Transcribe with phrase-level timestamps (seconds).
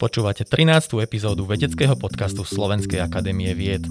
[0.00, 0.96] Počúvate 13.
[1.04, 3.84] epizódu vedeckého podcastu Slovenskej akadémie vied.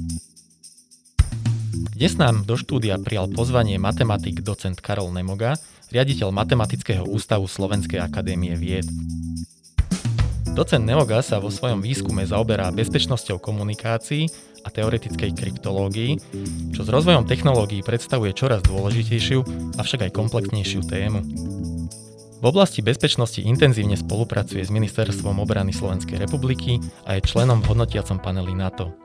[1.93, 5.53] Dnes nám do štúdia prijal pozvanie matematik docent Karol Nemoga,
[5.93, 8.89] riaditeľ Matematického ústavu Slovenskej akadémie vied.
[10.57, 14.25] Docent Nemoga sa vo svojom výskume zaoberá bezpečnosťou komunikácií
[14.65, 16.17] a teoretickej kryptológii,
[16.73, 19.45] čo s rozvojom technológií predstavuje čoraz dôležitejšiu,
[19.77, 21.21] avšak aj komplexnejšiu tému.
[22.39, 28.15] V oblasti bezpečnosti intenzívne spolupracuje s Ministerstvom obrany Slovenskej republiky a je členom v hodnotiacom
[28.23, 28.95] paneli NATO.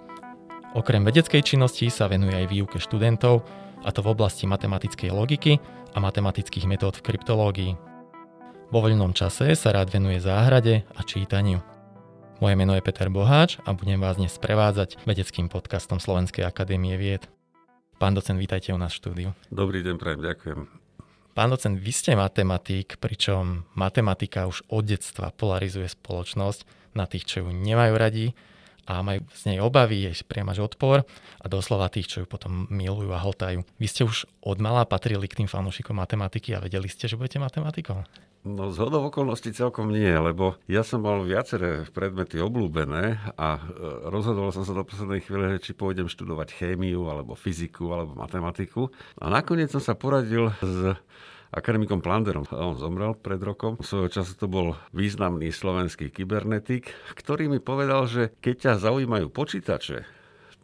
[0.78, 3.42] Okrem vedeckej činnosti sa venuje aj výuke študentov,
[3.82, 5.58] a to v oblasti matematickej logiky
[5.92, 7.72] a matematických metód v kryptológii.
[8.70, 11.58] Vo voľnom čase sa rád venuje záhrade a čítaniu.
[12.38, 17.26] Moje meno je Peter Boháč a budem vás dnes sprevádzať vedeckým podcastom Slovenskej akadémie vied.
[17.98, 19.28] Pán docent, vítajte u nás v štúdiu.
[19.50, 20.83] Dobrý deň, prajem, ďakujem.
[21.34, 26.62] Pán docent, vy ste matematik, pričom matematika už od detstva polarizuje spoločnosť
[26.94, 28.26] na tých, čo ju nemajú radi
[28.86, 31.02] a majú z nej obavy, je priam odpor
[31.42, 33.66] a doslova tých, čo ju potom milujú a hltajú.
[33.82, 37.42] Vy ste už od mala patrili k tým fanúšikom matematiky a vedeli ste, že budete
[37.42, 38.06] matematikom?
[38.44, 43.60] No z hodou okolností celkom nie, lebo ja som mal viaceré predmety oblúbené a e,
[44.12, 48.92] rozhodol som sa do poslednej chvíle, či pôjdem študovať chémiu, alebo fyziku, alebo matematiku.
[49.16, 50.92] A nakoniec som sa poradil s
[51.56, 52.44] akademikom Planderom.
[52.52, 53.80] On zomrel pred rokom.
[53.80, 60.04] Svojho času to bol významný slovenský kybernetik, ktorý mi povedal, že keď ťa zaujímajú počítače,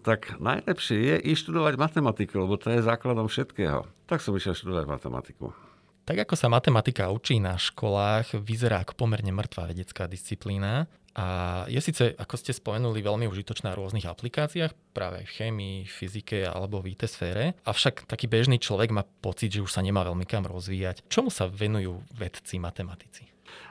[0.05, 3.89] tak najlepšie je i študovať matematiku, lebo to je základom všetkého.
[4.05, 5.70] Tak som išiel študovať matematiku.
[6.11, 10.91] Tak ako sa matematika učí na školách, vyzerá ako pomerne mŕtva vedecká disciplína.
[11.14, 11.27] A
[11.70, 16.83] je síce, ako ste spomenuli, veľmi užitočná v rôznych aplikáciách, práve v chémii, fyzike alebo
[16.83, 20.50] v IT sfére, avšak taký bežný človek má pocit, že už sa nemá veľmi kam
[20.50, 21.06] rozvíjať.
[21.06, 23.30] Čomu sa venujú vedci, matematici?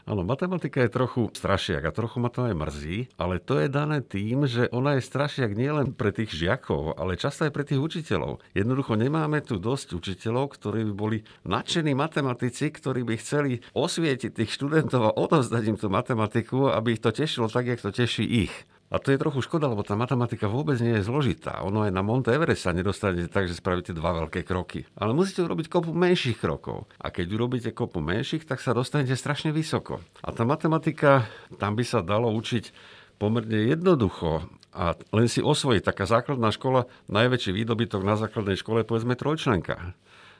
[0.10, 4.02] Áno, matematika je trochu strašiak a trochu ma to aj mrzí, ale to je dané
[4.02, 8.42] tým, že ona je strašiak nielen pre tých žiakov, ale často aj pre tých učiteľov.
[8.58, 14.50] Jednoducho nemáme tu dosť učiteľov, ktorí by boli nadšení matematici, ktorí by chceli osvietiť tých
[14.56, 18.56] študentov a odovzdať im tú matematiku, aby ich to tešilo tak, jak to teší ich.
[18.90, 21.62] A to je trochu škoda, lebo tá matematika vôbec nie je zložitá.
[21.62, 24.90] Ono aj na Monte Everest sa nedostanete tak, že spravíte dva veľké kroky.
[24.98, 26.90] Ale musíte urobiť kopu menších krokov.
[26.98, 30.02] A keď urobíte kopu menších, tak sa dostanete strašne vysoko.
[30.26, 31.30] A tá matematika,
[31.62, 32.74] tam by sa dalo učiť
[33.22, 35.86] pomerne jednoducho a len si osvojiť.
[35.86, 39.94] Taká základná škola, najväčší výdobytok na základnej škole povedzme trojčlenka.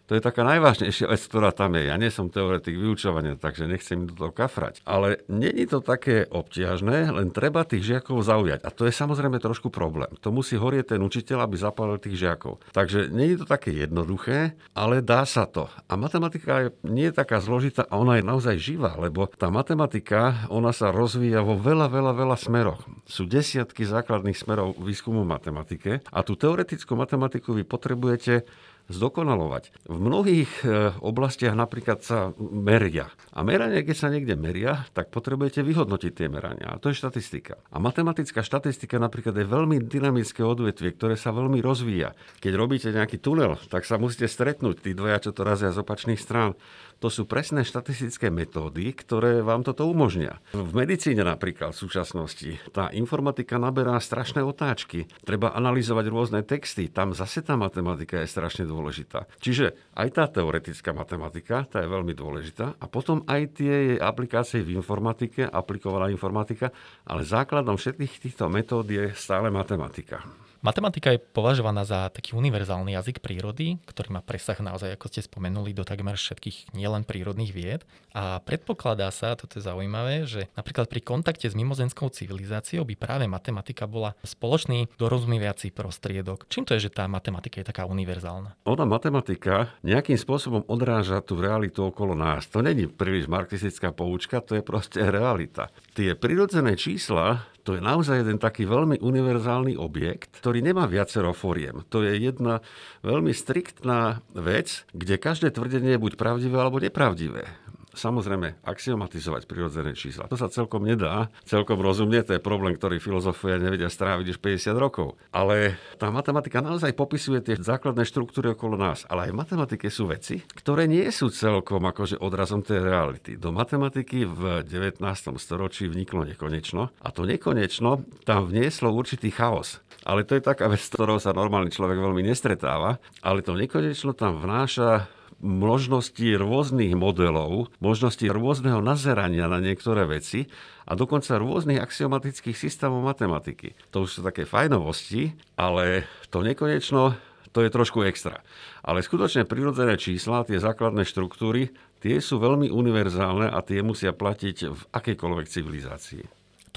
[0.10, 1.86] To je taká najvážnejšia vec, ktorá tam je.
[1.86, 4.82] Ja nie som teoretik vyučovania, takže nechcem do toho kafrať.
[4.82, 8.66] Ale není to také obťažné, len treba tých žiakov zaujať.
[8.66, 10.10] A to je samozrejme trošku problém.
[10.26, 12.58] To musí horieť ten učiteľ, aby zapálil tých žiakov.
[12.74, 15.70] Takže není to také jednoduché, ale dá sa to.
[15.86, 20.50] A matematika je, nie je taká zložitá a ona je naozaj živá, lebo tá matematika,
[20.50, 22.82] ona sa rozvíja vo veľa, veľa, veľa smeroch.
[23.06, 28.50] Sú desiatky základných smerov výskumu matematike a tú teoretickú matematiku vy potrebujete
[28.90, 29.86] zdokonalovať.
[29.86, 33.14] V mnohých e, oblastiach napríklad sa meria.
[33.32, 36.74] A meranie, keď sa niekde meria, tak potrebujete vyhodnotiť tie merania.
[36.74, 37.62] A to je štatistika.
[37.70, 42.18] A matematická štatistika napríklad je veľmi dynamické odvetvie, ktoré sa veľmi rozvíja.
[42.42, 46.20] Keď robíte nejaký tunel, tak sa musíte stretnúť tí dvoja, čo to razia z opačných
[46.20, 46.58] strán.
[47.00, 50.44] To sú presné štatistické metódy, ktoré vám toto umožnia.
[50.52, 55.08] V medicíne napríklad v súčasnosti tá informatika naberá strašné otáčky.
[55.24, 56.92] Treba analyzovať rôzne texty.
[56.92, 59.32] Tam zase tá matematika je strašne dôležitá.
[59.40, 62.76] Čiže aj tá teoretická matematika, tá je veľmi dôležitá.
[62.76, 66.76] A potom aj tie aplikácie v informatike, aplikovaná informatika,
[67.08, 70.20] ale základom všetkých týchto metód je stále matematika.
[70.60, 75.72] Matematika je považovaná za taký univerzálny jazyk prírody, ktorý má presah naozaj, ako ste spomenuli,
[75.72, 77.88] do takmer všetkých nielen prírodných vied.
[78.12, 83.24] A predpokladá sa, toto je zaujímavé, že napríklad pri kontakte s mimozemskou civilizáciou by práve
[83.32, 86.52] matematika bola spoločný dorozumievací prostriedok.
[86.52, 88.60] Čím to je, že tá matematika je taká univerzálna?
[88.68, 92.52] Ona matematika nejakým spôsobom odráža tú realitu okolo nás.
[92.52, 95.72] To není príliš marxistická poučka, to je proste realita.
[95.96, 101.86] Tie prirodzené čísla to je naozaj jeden taký veľmi univerzálny objekt, ktorý nemá viacero foriem.
[101.94, 102.66] To je jedna
[103.06, 110.30] veľmi striktná vec, kde každé tvrdenie je buď pravdivé alebo nepravdivé samozrejme axiomatizovať prirodzené čísla.
[110.30, 114.76] To sa celkom nedá, celkom rozumne, to je problém, ktorý filozofia nevedia stráviť už 50
[114.78, 115.18] rokov.
[115.34, 119.06] Ale tá matematika naozaj popisuje tie základné štruktúry okolo nás.
[119.10, 123.36] Ale aj v matematike sú veci, ktoré nie sú celkom akože odrazom tej reality.
[123.36, 125.02] Do matematiky v 19.
[125.40, 129.82] storočí vniklo nekonečno a to nekonečno tam vnieslo určitý chaos.
[130.08, 133.04] Ale to je taká vec, s ktorou sa normálny človek veľmi nestretáva.
[133.20, 140.52] Ale to nekonečno tam vnáša možnosti rôznych modelov, možnosti rôzneho nazerania na niektoré veci
[140.84, 143.76] a dokonca rôznych axiomatických systémov matematiky.
[143.96, 147.16] To už sú také fajnovosti, ale to nekonečno
[147.50, 148.46] to je trošku extra.
[148.86, 154.58] Ale skutočne prirodzené čísla, tie základné štruktúry, tie sú veľmi univerzálne a tie musia platiť
[154.70, 156.24] v akejkoľvek civilizácii.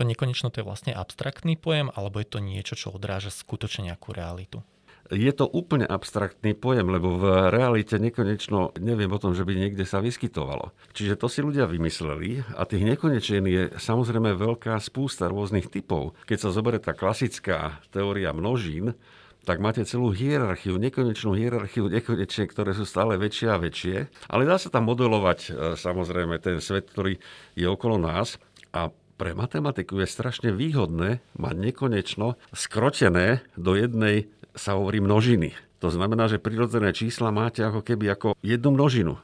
[0.01, 4.17] To nekonečno to je vlastne abstraktný pojem, alebo je to niečo, čo odráža skutočne nejakú
[4.17, 4.65] realitu?
[5.13, 9.85] Je to úplne abstraktný pojem, lebo v realite nekonečno neviem o tom, že by niekde
[9.85, 10.73] sa vyskytovalo.
[10.97, 16.17] Čiže to si ľudia vymysleli a tých nekonečien je samozrejme veľká spústa rôznych typov.
[16.25, 18.97] Keď sa zoberie tá klasická teória množín,
[19.43, 23.97] tak máte celú hierarchiu, nekonečnú hierarchiu nekonečne, ktoré sú stále väčšie a väčšie.
[24.31, 27.19] Ale dá sa tam modelovať e, samozrejme ten svet, ktorý
[27.59, 28.39] je okolo nás
[28.71, 35.57] a pre matematiku je strašne výhodné mať nekonečno skrotené do jednej, sa hovorí, množiny.
[35.83, 39.19] To znamená, že prirodzené čísla máte ako keby ako jednu množinu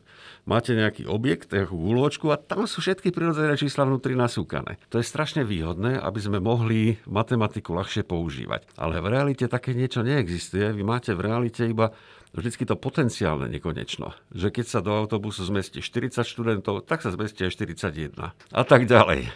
[0.48, 4.80] máte nejaký objekt, nejakú guľočku a tam sú všetky prirodzené čísla vnútri nasúkané.
[4.88, 8.64] To je strašne výhodné, aby sme mohli matematiku ľahšie používať.
[8.80, 10.72] Ale v realite také niečo neexistuje.
[10.72, 11.92] Vy máte v realite iba
[12.32, 14.16] vždycky to potenciálne nekonečno.
[14.32, 18.32] Že keď sa do autobusu zmestí 40 študentov, tak sa zmestí aj 41.
[18.32, 19.28] A tak ďalej.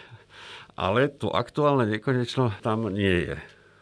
[0.73, 3.37] Ale to aktuálne nekonečno tam nie je.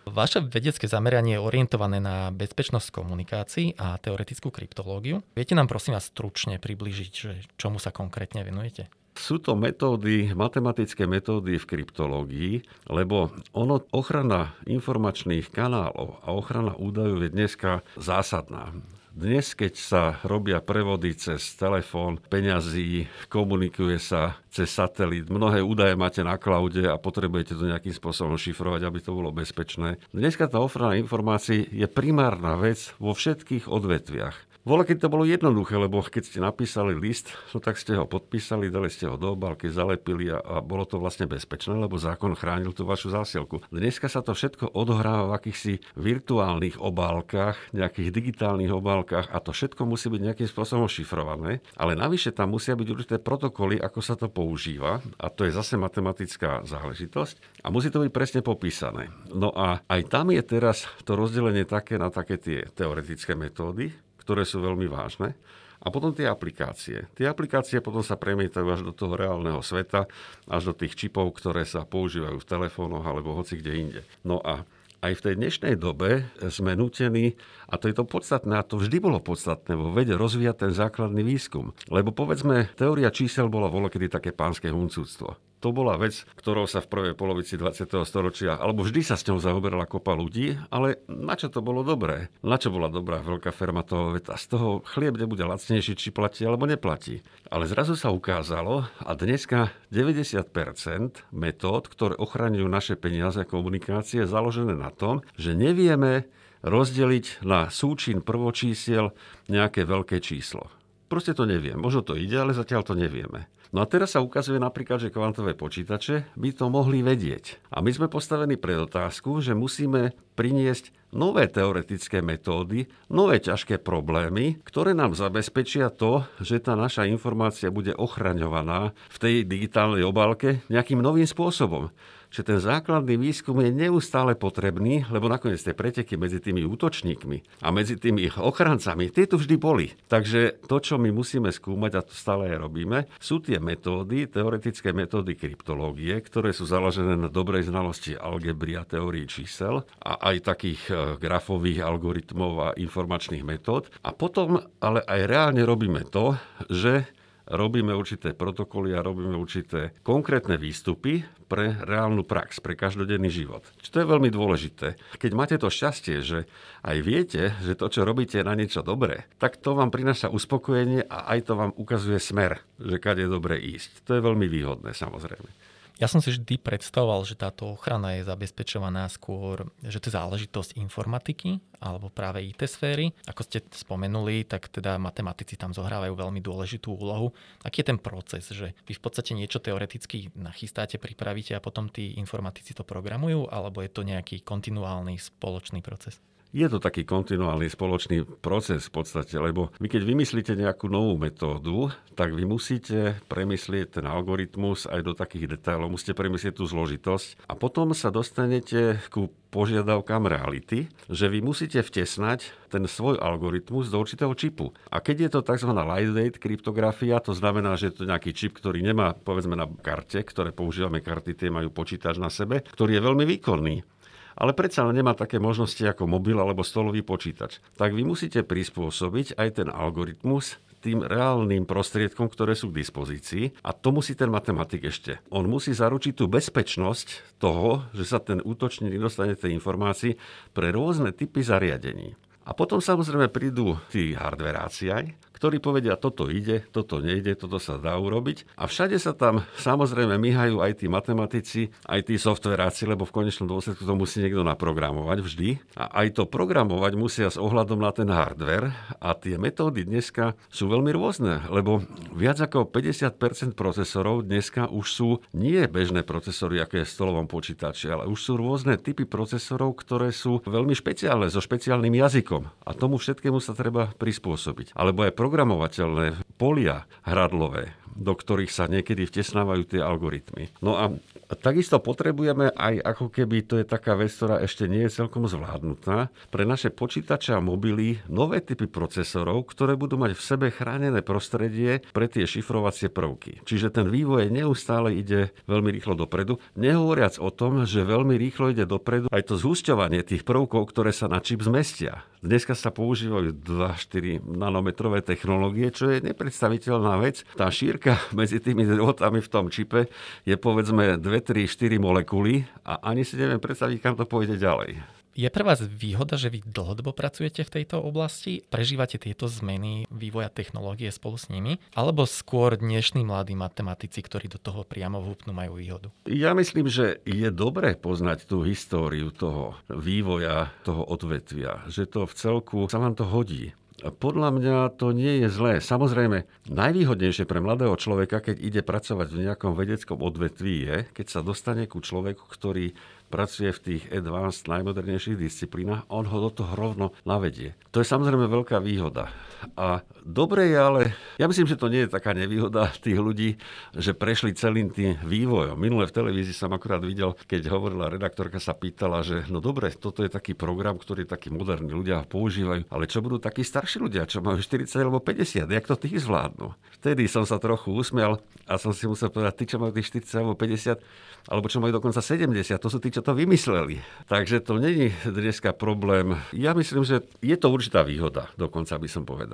[0.10, 5.22] Vaše vedecké zameranie je orientované na bezpečnosť komunikácií a teoretickú kryptológiu.
[5.38, 7.32] Viete nám prosím vás stručne približiť, že
[7.62, 8.90] čomu sa konkrétne venujete?
[9.14, 12.54] Sú to metódy, matematické metódy v kryptológii,
[12.90, 18.72] lebo ono, ochrana informačných kanálov a ochrana údajov je dneska zásadná.
[19.12, 26.24] Dnes, keď sa robia prevody cez telefón, peňazí, komunikuje sa cez satelit, mnohé údaje máte
[26.24, 30.00] na klaude a potrebujete to nejakým spôsobom šifrovať, aby to bolo bezpečné.
[30.16, 34.51] Dneska tá ochrana informácií je primárna vec vo všetkých odvetviach.
[34.62, 38.70] Vola, keď to bolo jednoduché, lebo keď ste napísali list, no tak ste ho podpísali,
[38.70, 42.70] dali ste ho do obálky, zalepili a, a bolo to vlastne bezpečné, lebo zákon chránil
[42.70, 43.66] tú vašu zásielku.
[43.74, 49.82] Dneska sa to všetko odohráva v akýchsi virtuálnych obálkach, nejakých digitálnych obálkach a to všetko
[49.90, 54.30] musí byť nejakým spôsobom šifrované, ale navyše tam musia byť určité protokoly, ako sa to
[54.30, 59.10] používa a to je zase matematická záležitosť a musí to byť presne popísané.
[59.34, 63.90] No a aj tam je teraz to rozdelenie také na také tie teoretické metódy,
[64.32, 65.36] ktoré sú veľmi vážne.
[65.84, 67.12] A potom tie aplikácie.
[67.20, 70.08] Tie aplikácie potom sa premietajú až do toho reálneho sveta,
[70.48, 74.02] až do tých čipov, ktoré sa používajú v telefónoch alebo hoci kde inde.
[74.24, 74.64] No a
[75.04, 77.36] aj v tej dnešnej dobe sme nutení,
[77.68, 81.28] a to je to podstatné, a to vždy bolo podstatné vo vede rozvíjať ten základný
[81.28, 81.76] výskum.
[81.92, 86.90] Lebo povedzme, teória čísel bola volokedy také pánske huncúctvo to bola vec, ktorou sa v
[86.90, 87.86] prvej polovici 20.
[88.04, 92.34] storočia, alebo vždy sa s ňou zaoberala kopa ľudí, ale na čo to bolo dobré?
[92.42, 94.34] Na čo bola dobrá veľká ferma toho veta?
[94.36, 97.22] Z toho chlieb nebude lacnejší, či platí alebo neplatí.
[97.54, 104.34] Ale zrazu sa ukázalo, a dneska 90% metód, ktoré ochraňujú naše peniaze a komunikácie, je
[104.34, 106.26] založené na tom, že nevieme
[106.66, 109.14] rozdeliť na súčin prvočísiel
[109.50, 110.70] nejaké veľké číslo.
[111.12, 111.76] Proste to neviem.
[111.76, 113.52] Možno to ide, ale zatiaľ to nevieme.
[113.72, 117.72] No a teraz sa ukazuje napríklad, že kvantové počítače by to mohli vedieť.
[117.72, 124.60] A my sme postavení pred otázku, že musíme priniesť nové teoretické metódy, nové ťažké problémy,
[124.68, 131.00] ktoré nám zabezpečia to, že tá naša informácia bude ochraňovaná v tej digitálnej obálke nejakým
[131.00, 131.96] novým spôsobom
[132.32, 137.68] že ten základný výskum je neustále potrebný, lebo nakoniec tie preteky medzi tými útočníkmi a
[137.76, 139.92] medzi tými ochrancami, tie tu vždy boli.
[140.08, 144.96] Takže to, čo my musíme skúmať, a to stále aj robíme, sú tie metódy, teoretické
[144.96, 150.82] metódy kryptológie, ktoré sú založené na dobrej znalosti algebry a teórii čísel a aj takých
[150.88, 153.92] e, grafových algoritmov a informačných metód.
[154.08, 156.40] A potom ale aj reálne robíme to,
[156.72, 157.12] že
[157.48, 163.68] robíme určité protokoly a robíme určité konkrétne výstupy pre reálnu prax, pre každodenný život.
[163.84, 164.96] Čo to je veľmi dôležité.
[165.20, 166.48] Keď máte to šťastie, že
[166.82, 171.04] aj viete, že to, čo robíte, je na niečo dobré, tak to vám prináša uspokojenie
[171.06, 174.08] a aj to vám ukazuje smer, že kade je dobre ísť.
[174.08, 175.61] To je veľmi výhodné, samozrejme.
[176.02, 180.74] Ja som si vždy predstavoval, že táto ochrana je zabezpečovaná skôr, že to je záležitosť
[180.82, 183.14] informatiky alebo práve IT sféry.
[183.30, 187.38] Ako ste spomenuli, tak teda matematici tam zohrávajú veľmi dôležitú úlohu.
[187.62, 192.18] Aký je ten proces, že vy v podstate niečo teoreticky nachystáte, pripravíte a potom tí
[192.18, 196.18] informatici to programujú, alebo je to nejaký kontinuálny spoločný proces?
[196.52, 201.96] Je to taký kontinuálny spoločný proces v podstate, lebo vy keď vymyslíte nejakú novú metódu,
[202.12, 207.56] tak vy musíte premyslieť ten algoritmus aj do takých detailov, musíte premyslieť tú zložitosť a
[207.56, 214.36] potom sa dostanete ku požiadavkám reality, že vy musíte vtesnať ten svoj algoritmus do určitého
[214.36, 214.76] čipu.
[214.92, 215.72] A keď je to tzv.
[215.72, 220.52] lightweight kryptografia, to znamená, že je to nejaký čip, ktorý nemá povedzme na karte, ktoré
[220.52, 224.01] používame karty, tie majú počítač na sebe, ktorý je veľmi výkonný
[224.42, 227.62] ale predsa nemá také možnosti ako mobil alebo stolový počítač.
[227.78, 233.54] Tak vy musíte prispôsobiť aj ten algoritmus tým reálnym prostriedkom, ktoré sú k dispozícii.
[233.62, 235.22] A to musí ten matematik ešte.
[235.30, 240.18] On musí zaručiť tú bezpečnosť toho, že sa ten útočník dostane tej informácii
[240.58, 242.18] pre rôzne typy zariadení.
[242.42, 245.06] A potom samozrejme prídu tí hardveráci aj,
[245.42, 248.54] ktorí povedia, toto ide, toto nejde, toto sa dá urobiť.
[248.62, 253.50] A všade sa tam samozrejme myhajú aj tí matematici, aj tí softveráci, lebo v konečnom
[253.50, 255.50] dôsledku to musí niekto naprogramovať vždy.
[255.74, 258.70] A aj to programovať musia s ohľadom na ten hardware.
[259.02, 261.82] A tie metódy dneska sú veľmi rôzne, lebo
[262.14, 267.90] viac ako 50% procesorov dneska už sú nie bežné procesory, aké je v stolovom počítači,
[267.90, 272.46] ale už sú rôzne typy procesorov, ktoré sú veľmi špeciálne, so špeciálnym jazykom.
[272.62, 274.78] A tomu všetkému sa treba prispôsobiť.
[274.78, 280.52] Alebo aj programovateľné polia hradlové, do ktorých sa niekedy vtesnávajú tie algoritmy.
[280.60, 280.92] No a
[281.40, 286.12] takisto potrebujeme aj ako keby, to je taká vec, ktorá ešte nie je celkom zvládnutá,
[286.28, 291.80] pre naše počítače a mobily nové typy procesorov, ktoré budú mať v sebe chránené prostredie
[291.96, 293.48] pre tie šifrovacie prvky.
[293.48, 298.68] Čiže ten vývoj neustále ide veľmi rýchlo dopredu, nehovoriac o tom, že veľmi rýchlo ide
[298.68, 302.04] dopredu aj to zhusťovanie tých prvkov, ktoré sa na čip zmestia.
[302.22, 307.26] Dneska sa používajú 2-4 nanometrové technológie, čo je nepredstaviteľná vec.
[307.34, 309.90] Tá šírka medzi tými drôtami v tom čipe
[310.22, 315.01] je povedzme 2, 3, 4 molekuly a ani si neviem predstaviť, kam to pôjde ďalej.
[315.12, 318.48] Je pre vás výhoda, že vy dlhodobo pracujete v tejto oblasti?
[318.48, 321.60] Prežívate tieto zmeny vývoja technológie spolu s nimi?
[321.76, 325.92] Alebo skôr dnešní mladí matematici, ktorí do toho priamo vúpnu, majú výhodu?
[326.08, 331.68] Ja myslím, že je dobré poznať tú históriu toho vývoja, toho odvetvia.
[331.68, 333.52] Že to v celku sa vám to hodí.
[333.82, 335.58] Podľa mňa to nie je zlé.
[335.58, 341.26] Samozrejme, najvýhodnejšie pre mladého človeka, keď ide pracovať v nejakom vedeckom odvetví, je, keď sa
[341.26, 342.78] dostane ku človeku, ktorý
[343.12, 347.60] pracuje v tých advanced, najmodernejších disciplínach, on ho do toho rovno navedie.
[347.76, 349.12] To je samozrejme veľká výhoda.
[349.58, 350.82] A dobre je, ale
[351.18, 353.30] ja myslím, že to nie je taká nevýhoda tých ľudí,
[353.74, 355.58] že prešli celým tým vývojom.
[355.58, 360.06] Minule v televízii som akurát videl, keď hovorila redaktorka, sa pýtala, že no dobre, toto
[360.06, 364.22] je taký program, ktorý takí moderní ľudia používajú, ale čo budú takí starší ľudia, čo
[364.22, 366.54] majú 40 alebo 50, jak to tých zvládnu?
[366.82, 370.22] Vtedy som sa trochu usmial a som si musel povedať, tí, čo majú tých 40
[370.22, 373.82] alebo 50, alebo čo majú dokonca 70, to sú tí, čo to vymysleli.
[374.10, 376.18] Takže to není dneska problém.
[376.34, 379.31] Ja myslím, že je to určitá výhoda, dokonca by som povedal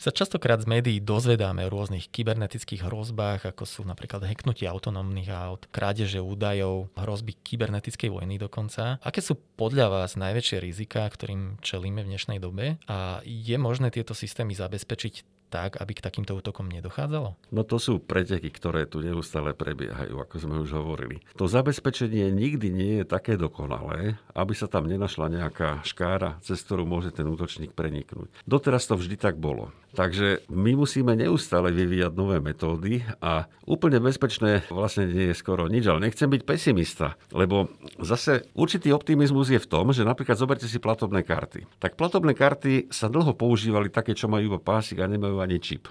[0.00, 5.68] sa častokrát z médií dozvedáme o rôznych kybernetických hrozbách, ako sú napríklad heknutie autonómnych aut,
[5.68, 8.96] krádeže údajov, hrozby kybernetickej vojny dokonca.
[9.04, 14.16] Aké sú podľa vás najväčšie rizika, ktorým čelíme v dnešnej dobe a je možné tieto
[14.16, 17.34] systémy zabezpečiť tak, aby k takýmto útokom nedochádzalo?
[17.50, 21.18] No to sú preteky, ktoré tu neustále prebiehajú, ako sme už hovorili.
[21.34, 26.86] To zabezpečenie nikdy nie je také dokonalé, aby sa tam nenašla nejaká škára, cez ktorú
[26.86, 28.30] môže ten útočník preniknúť.
[28.46, 29.74] Doteraz to vždy tak bolo.
[29.90, 35.90] Takže my musíme neustále vyvíjať nové metódy a úplne bezpečné vlastne nie je skoro nič,
[35.90, 37.66] ale nechcem byť pesimista, lebo
[37.98, 41.66] zase určitý optimizmus je v tom, že napríklad zoberte si platobné karty.
[41.82, 45.90] Tak platobné karty sa dlho používali také, čo majú iba pásik a nemajú ani čip.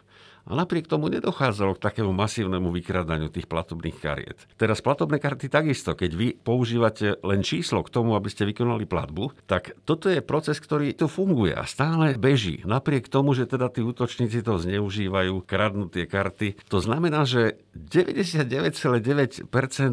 [0.50, 4.50] A napriek tomu nedochádzalo k takému masívnemu vykradaniu tých platobných kariet.
[4.58, 9.46] Teraz platobné karty takisto, keď vy používate len číslo k tomu, aby ste vykonali platbu,
[9.46, 12.66] tak toto je proces, ktorý tu funguje a stále beží.
[12.66, 16.58] Napriek tomu, že teda tí útočníci to zneužívajú, kradnú tie karty.
[16.74, 19.46] To znamená, že 99,9%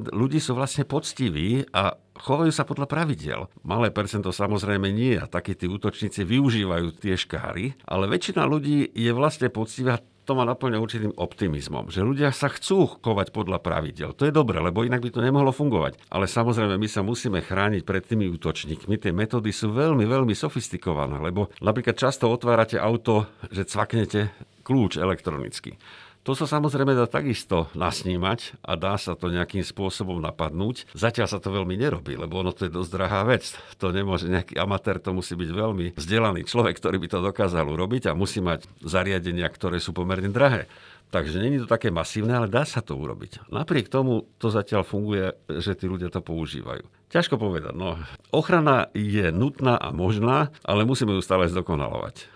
[0.08, 3.52] ľudí sú vlastne poctiví a chovajú sa podľa pravidel.
[3.60, 9.12] Malé percento samozrejme nie a takí tí útočníci využívajú tie škáry, ale väčšina ľudí je
[9.12, 14.10] vlastne poctivá to ma naplňa určitým optimizmom, že ľudia sa chcú chovať podľa pravidel.
[14.18, 16.02] To je dobre, lebo inak by to nemohlo fungovať.
[16.10, 18.98] Ale samozrejme, my sa musíme chrániť pred tými útočníkmi.
[18.98, 24.34] Tie metódy sú veľmi, veľmi sofistikované, lebo napríklad často otvárate auto, že cvaknete
[24.66, 25.78] kľúč elektronicky.
[26.26, 30.90] To sa samozrejme dá takisto nasnímať a dá sa to nejakým spôsobom napadnúť.
[30.90, 33.54] Zatiaľ sa to veľmi nerobí, lebo ono to je dosť drahá vec.
[33.78, 38.10] To nemôže nejaký amatér, to musí byť veľmi vzdelaný človek, ktorý by to dokázal urobiť
[38.10, 40.66] a musí mať zariadenia, ktoré sú pomerne drahé.
[41.14, 43.46] Takže není to také masívne, ale dá sa to urobiť.
[43.46, 45.30] Napriek tomu to zatiaľ funguje,
[45.62, 46.82] že tí ľudia to používajú.
[47.06, 47.70] Ťažko povedať.
[47.78, 48.02] No.
[48.34, 52.35] Ochrana je nutná a možná, ale musíme ju stále zdokonalovať.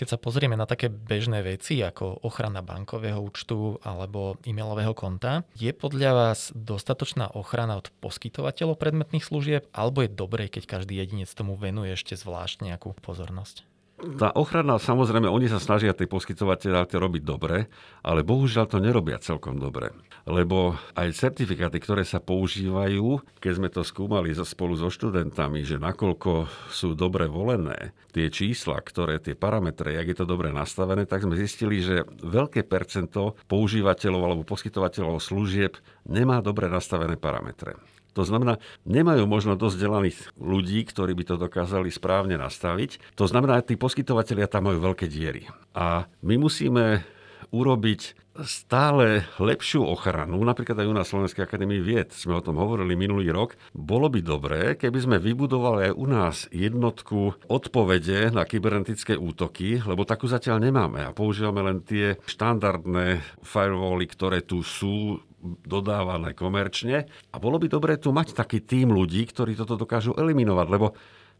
[0.00, 5.68] Keď sa pozrieme na také bežné veci ako ochrana bankového účtu alebo e-mailového konta, je
[5.76, 11.52] podľa vás dostatočná ochrana od poskytovateľov predmetných služieb alebo je dobré, keď každý jedinec tomu
[11.52, 13.68] venuje ešte zvlášť nejakú pozornosť?
[14.00, 17.68] tá ochrana, samozrejme, oni sa snažia tej poskytovateľa robiť dobre,
[18.00, 19.92] ale bohužiaľ to nerobia celkom dobre.
[20.28, 26.50] Lebo aj certifikáty, ktoré sa používajú, keď sme to skúmali spolu so študentami, že nakoľko
[26.72, 31.38] sú dobre volené tie čísla, ktoré tie parametre, jak je to dobre nastavené, tak sme
[31.38, 37.78] zistili, že veľké percento používateľov alebo poskytovateľov služieb nemá dobre nastavené parametre.
[38.18, 43.14] To znamená, nemajú možno dosť vzdelaných ľudí, ktorí by to dokázali správne nastaviť.
[43.14, 45.46] To znamená, že tí poskytovateľia tam majú veľké diery.
[45.78, 47.06] A my musíme
[47.50, 52.96] urobiť stále lepšiu ochranu, napríklad aj u nás Slovenskej akadémii vied, sme o tom hovorili
[52.96, 59.18] minulý rok, bolo by dobré, keby sme vybudovali aj u nás jednotku odpovede na kybernetické
[59.18, 66.36] útoky, lebo takú zatiaľ nemáme a používame len tie štandardné firewally, ktoré tu sú, dodávané
[66.36, 67.08] komerčne.
[67.32, 70.92] A bolo by dobré tu mať taký tým ľudí, ktorí toto dokážu eliminovať, lebo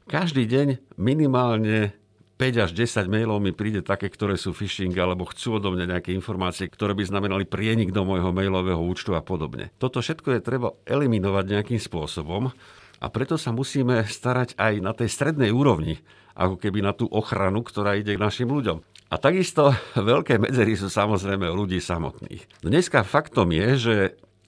[0.09, 1.93] každý deň minimálne
[2.41, 6.17] 5 až 10 mailov mi príde také, ktoré sú phishing alebo chcú odo mňa nejaké
[6.17, 9.69] informácie, ktoré by znamenali prienik do môjho mailového účtu a podobne.
[9.77, 12.49] Toto všetko je treba eliminovať nejakým spôsobom
[12.97, 16.01] a preto sa musíme starať aj na tej strednej úrovni,
[16.33, 18.81] ako keby na tú ochranu, ktorá ide k našim ľuďom.
[19.13, 22.65] A takisto veľké medzery sú samozrejme u ľudí samotných.
[22.65, 23.95] Dneska faktom je, že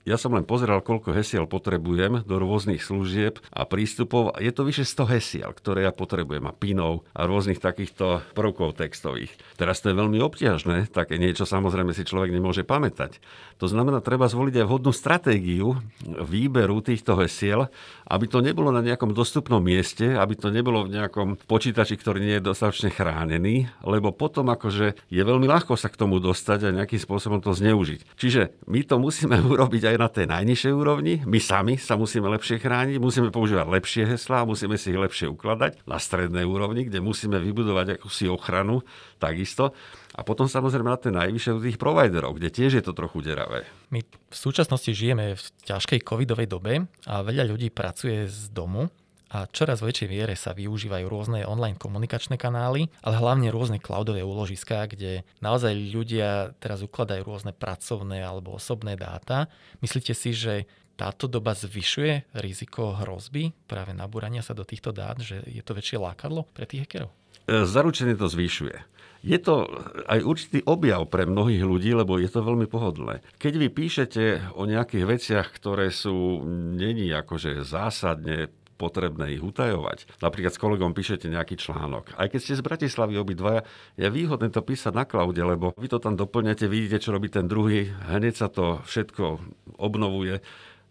[0.03, 4.35] ja som len pozeral, koľko hesiel potrebujem do rôznych služieb a prístupov.
[4.43, 9.31] Je to vyše 100 hesiel, ktoré ja potrebujem a pinov a rôznych takýchto prvkov textových.
[9.55, 13.23] Teraz to je veľmi obťažné, také niečo samozrejme si človek nemôže pamätať.
[13.63, 17.71] To znamená, treba zvoliť aj vhodnú stratégiu výberu týchto hesiel,
[18.11, 22.43] aby to nebolo na nejakom dostupnom mieste, aby to nebolo v nejakom počítači, ktorý nie
[22.43, 26.99] je dostatočne chránený, lebo potom akože je veľmi ľahko sa k tomu dostať a nejakým
[26.99, 28.19] spôsobom to zneužiť.
[28.19, 31.25] Čiže my to musíme urobiť na tej najnižšej úrovni.
[31.25, 35.85] My sami sa musíme lepšie chrániť, musíme používať lepšie heslá, musíme si ich lepšie ukladať
[35.89, 38.85] na strednej úrovni, kde musíme vybudovať akúsi ochranu
[39.19, 39.75] takisto.
[40.13, 43.65] A potom samozrejme na tej najvyššie tých providerov, kde tiež je to trochu deravé.
[43.89, 48.93] My v súčasnosti žijeme v ťažkej covidovej dobe a veľa ľudí pracuje z domu
[49.33, 54.85] a čoraz väčšej viere sa využívajú rôzne online komunikačné kanály, ale hlavne rôzne cloudové úložiská,
[54.85, 59.49] kde naozaj ľudia teraz ukladajú rôzne pracovné alebo osobné dáta.
[59.81, 60.69] Myslíte si, že
[61.01, 65.97] táto doba zvyšuje riziko hrozby práve nabúrania sa do týchto dát, že je to väčšie
[65.97, 67.11] lákadlo pre tých hackerov?
[67.49, 68.77] E, zaručene to zvyšuje.
[69.23, 69.71] Je to
[70.11, 73.23] aj určitý objav pre mnohých ľudí, lebo je to veľmi pohodlné.
[73.39, 74.25] Keď vy píšete
[74.59, 76.43] o nejakých veciach, ktoré sú
[76.75, 78.51] není akože zásadne
[78.83, 80.19] potrebné ich utajovať.
[80.19, 82.19] Napríklad s kolegom píšete nejaký článok.
[82.19, 83.63] Aj keď ste z Bratislavy obidvaja,
[83.95, 87.47] je výhodné to písať na cloude, lebo vy to tam doplňate, vidíte, čo robí ten
[87.47, 89.39] druhý, hneď sa to všetko
[89.79, 90.43] obnovuje.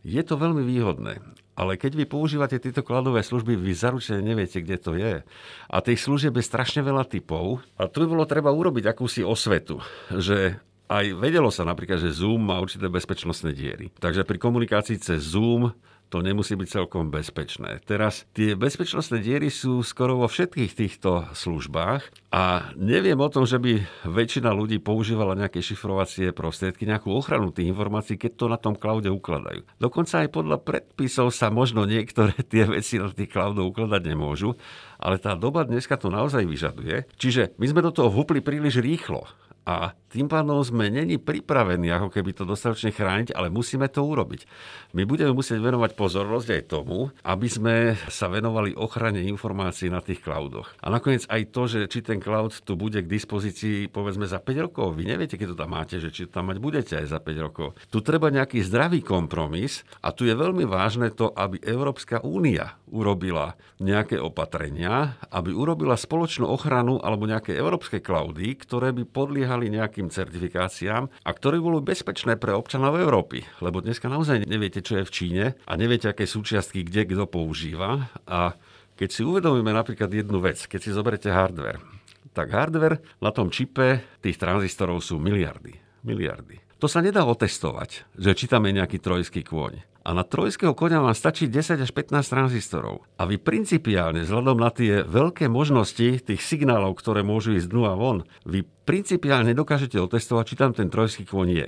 [0.07, 1.19] Je to veľmi výhodné.
[1.51, 5.21] Ale keď vy používate tieto kladové služby, vy zaručene neviete, kde to je.
[5.67, 7.59] A tých služieb je strašne veľa typov.
[7.75, 10.57] A tu by bolo treba urobiť akúsi osvetu, že
[10.91, 13.87] aj vedelo sa napríklad, že Zoom má určité bezpečnostné diery.
[13.95, 15.71] Takže pri komunikácii cez Zoom
[16.11, 17.79] to nemusí byť celkom bezpečné.
[17.87, 23.63] Teraz tie bezpečnostné diery sú skoro vo všetkých týchto službách a neviem o tom, že
[23.63, 28.75] by väčšina ľudí používala nejaké šifrovacie prostriedky, nejakú ochranu tých informácií, keď to na tom
[28.75, 29.63] cloude ukladajú.
[29.79, 34.59] Dokonca aj podľa predpisov sa možno niektoré tie veci na tých cloudov ukladať nemôžu,
[34.99, 37.07] ale tá doba dneska to naozaj vyžaduje.
[37.15, 39.23] Čiže my sme do toho vhupli príliš rýchlo
[39.63, 44.43] a tým pádom sme není pripravení ako keby to dostatočne chrániť, ale musíme to urobiť.
[44.91, 50.19] My budeme musieť venovať pozornosť aj tomu, aby sme sa venovali ochrane informácií na tých
[50.19, 50.75] cloudoch.
[50.83, 54.67] A nakoniec aj to, že či ten cloud tu bude k dispozícii povedzme za 5
[54.67, 54.99] rokov.
[54.99, 57.45] Vy neviete, keď to tam máte, že či to tam mať budete aj za 5
[57.47, 57.79] rokov.
[57.87, 63.55] Tu treba nejaký zdravý kompromis a tu je veľmi vážne to, aby Európska únia urobila
[63.79, 70.09] nejaké opatrenia, aby urobila spoločnú ochranu alebo nejaké európske cloudy, ktoré by podliehali podliehali nejakým
[70.09, 73.45] certifikáciám a ktoré boli bezpečné pre občanov Európy.
[73.61, 78.09] Lebo dneska naozaj neviete, čo je v Číne a neviete, aké súčiastky kde kto používa.
[78.25, 78.57] A
[78.97, 81.77] keď si uvedomíme napríklad jednu vec, keď si zoberete hardware,
[82.33, 85.77] tak hardware na tom čipe tých tranzistorov sú miliardy.
[86.01, 86.57] Miliardy.
[86.81, 89.85] To sa nedá otestovať, že či tam je nejaký trojský kôň.
[90.01, 93.05] A na trojského konia vám stačí 10 až 15 tranzistorov.
[93.21, 97.93] A vy principiálne, vzhľadom na tie veľké možnosti tých signálov, ktoré môžu ísť dnu a
[97.93, 101.67] von, vy principiálne dokážete otestovať, či tam ten trojský kôň je.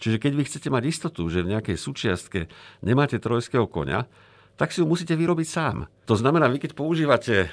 [0.00, 2.40] Čiže keď vy chcete mať istotu, že v nejakej súčiastke
[2.80, 4.08] nemáte trojského konia,
[4.56, 5.76] tak si ju musíte vyrobiť sám.
[6.06, 7.48] To znamená, vy keď používate e,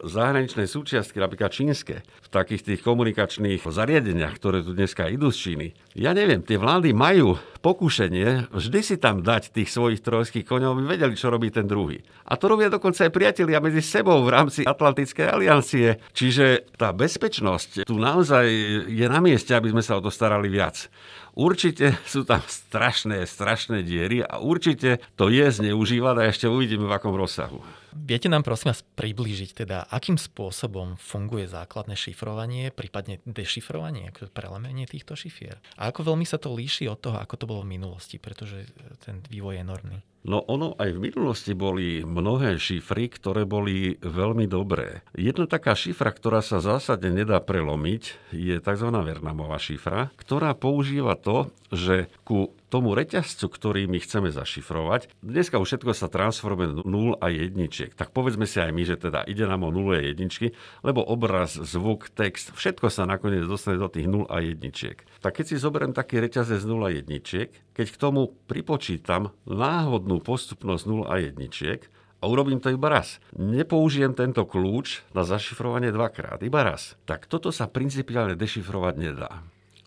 [0.00, 5.66] zahraničné súčiastky, napríklad čínske, v takých tých komunikačných zariadeniach, ktoré tu dneska idú z Číny,
[5.98, 10.96] ja neviem, tie vlády majú pokušenie vždy si tam dať tých svojich trojských koňov, aby
[10.96, 12.00] vedeli, čo robí ten druhý.
[12.30, 15.98] A to robia dokonca aj priatelia medzi sebou v rámci Atlantickej aliancie.
[16.14, 18.46] Čiže tá bezpečnosť tu naozaj
[18.86, 20.88] je na mieste, aby sme sa o to starali viac.
[21.34, 26.94] Určite sú tam strašné, strašné diery a určite to je zneužívať a ešte uvidíme v
[26.94, 27.62] akom rozsahu.
[27.90, 35.18] Viete nám prosím vás priblížiť teda, akým spôsobom funguje základné šifrovanie, prípadne dešifrovanie, prelemenie týchto
[35.18, 35.58] šifier?
[35.74, 38.70] A ako veľmi sa to líši od toho, ako to bolo v minulosti, pretože
[39.02, 39.98] ten vývoj je enormný.
[40.20, 45.00] No ono aj v minulosti boli mnohé šifry, ktoré boli veľmi dobré.
[45.16, 48.88] Jedna taká šifra, ktorá sa zásadne nedá prelomiť, je tzv.
[48.92, 55.10] Vernamová šifra, ktorá používa to, že ku tomu reťazcu, ktorý my chceme zašifrovať.
[55.20, 57.92] Dneska už všetko sa transformuje 0 a jedničiek.
[57.92, 60.54] Tak povedzme si aj my, že teda ide nám o 0 a jedničky,
[60.86, 65.02] lebo obraz, zvuk, text, všetko sa nakoniec dostane do tých 0 a jedničiek.
[65.18, 70.84] Tak keď si zoberiem taký reťazec 0 a jedničiek, keď k tomu pripočítam náhodnú postupnosť
[70.86, 73.16] 0 a jedničiek, a urobím to iba raz.
[73.32, 77.00] Nepoužijem tento kľúč na zašifrovanie dvakrát, iba raz.
[77.08, 79.40] Tak toto sa principiálne dešifrovať nedá.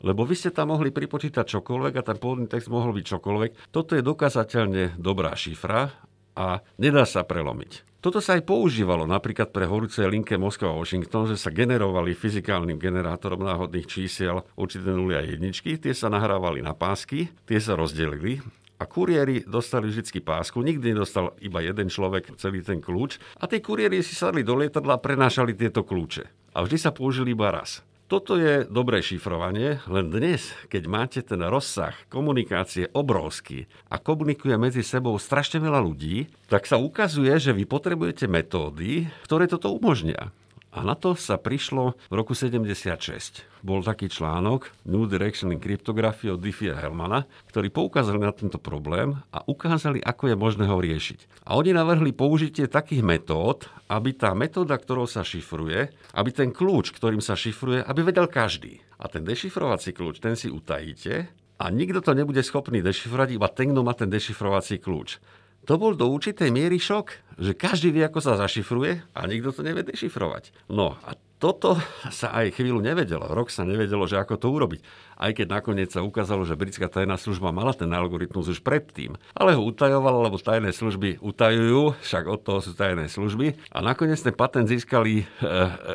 [0.03, 3.51] Lebo vy ste tam mohli pripočítať čokoľvek a ten pôvodný text mohol byť čokoľvek.
[3.71, 5.89] Toto je dokázateľne dobrá šifra
[6.35, 7.93] a nedá sa prelomiť.
[8.03, 13.87] Toto sa aj používalo napríklad pre horúce linke Moskva-Washington, že sa generovali fyzikálnym generátorom náhodných
[13.87, 18.43] čísiel určité nuly a jedničky, tie sa nahrávali na pásky, tie sa rozdelili
[18.75, 23.63] a kuriéri dostali vždy pásku, nikdy nedostal iba jeden človek celý ten kľúč a tí
[23.63, 26.51] kuriéri si sadli do lietadla a prenášali tieto kľúče.
[26.59, 27.87] A vždy sa použili iba raz.
[28.13, 34.85] Toto je dobré šifrovanie, len dnes, keď máte ten rozsah komunikácie obrovský a komunikuje medzi
[34.85, 40.29] sebou strašne veľa ľudí, tak sa ukazuje, že vy potrebujete metódy, ktoré toto umožnia.
[40.73, 43.45] A na to sa prišlo v roku 76.
[43.61, 49.13] Bol taký článok New Direction in Cryptography od Diffie Hellmana, ktorý poukázali na tento problém
[49.29, 51.45] a ukázali, ako je možné ho riešiť.
[51.45, 56.89] A oni navrhli použitie takých metód, aby tá metóda, ktorou sa šifruje, aby ten kľúč,
[56.89, 58.81] ktorým sa šifruje, aby vedel každý.
[58.97, 61.29] A ten dešifrovací kľúč, ten si utajíte
[61.61, 65.21] a nikto to nebude schopný dešifrovať, iba ten, kto má ten dešifrovací kľúč.
[65.63, 69.63] To bol do určitej miery šok, že každý vie, ako sa zašifruje a nikto to
[69.63, 70.51] nevie dešifrovať.
[70.67, 71.79] No a toto
[72.11, 73.27] sa aj chvíľu nevedelo.
[73.31, 74.81] Rok sa nevedelo, že ako to urobiť
[75.23, 79.15] aj keď nakoniec sa ukázalo, že britská tajná služba mala ten algoritmus už predtým.
[79.31, 83.71] Ale ho utajovala, lebo tajné služby utajujú, však od toho sú tajné služby.
[83.71, 85.27] A nakoniec ten patent získali eh,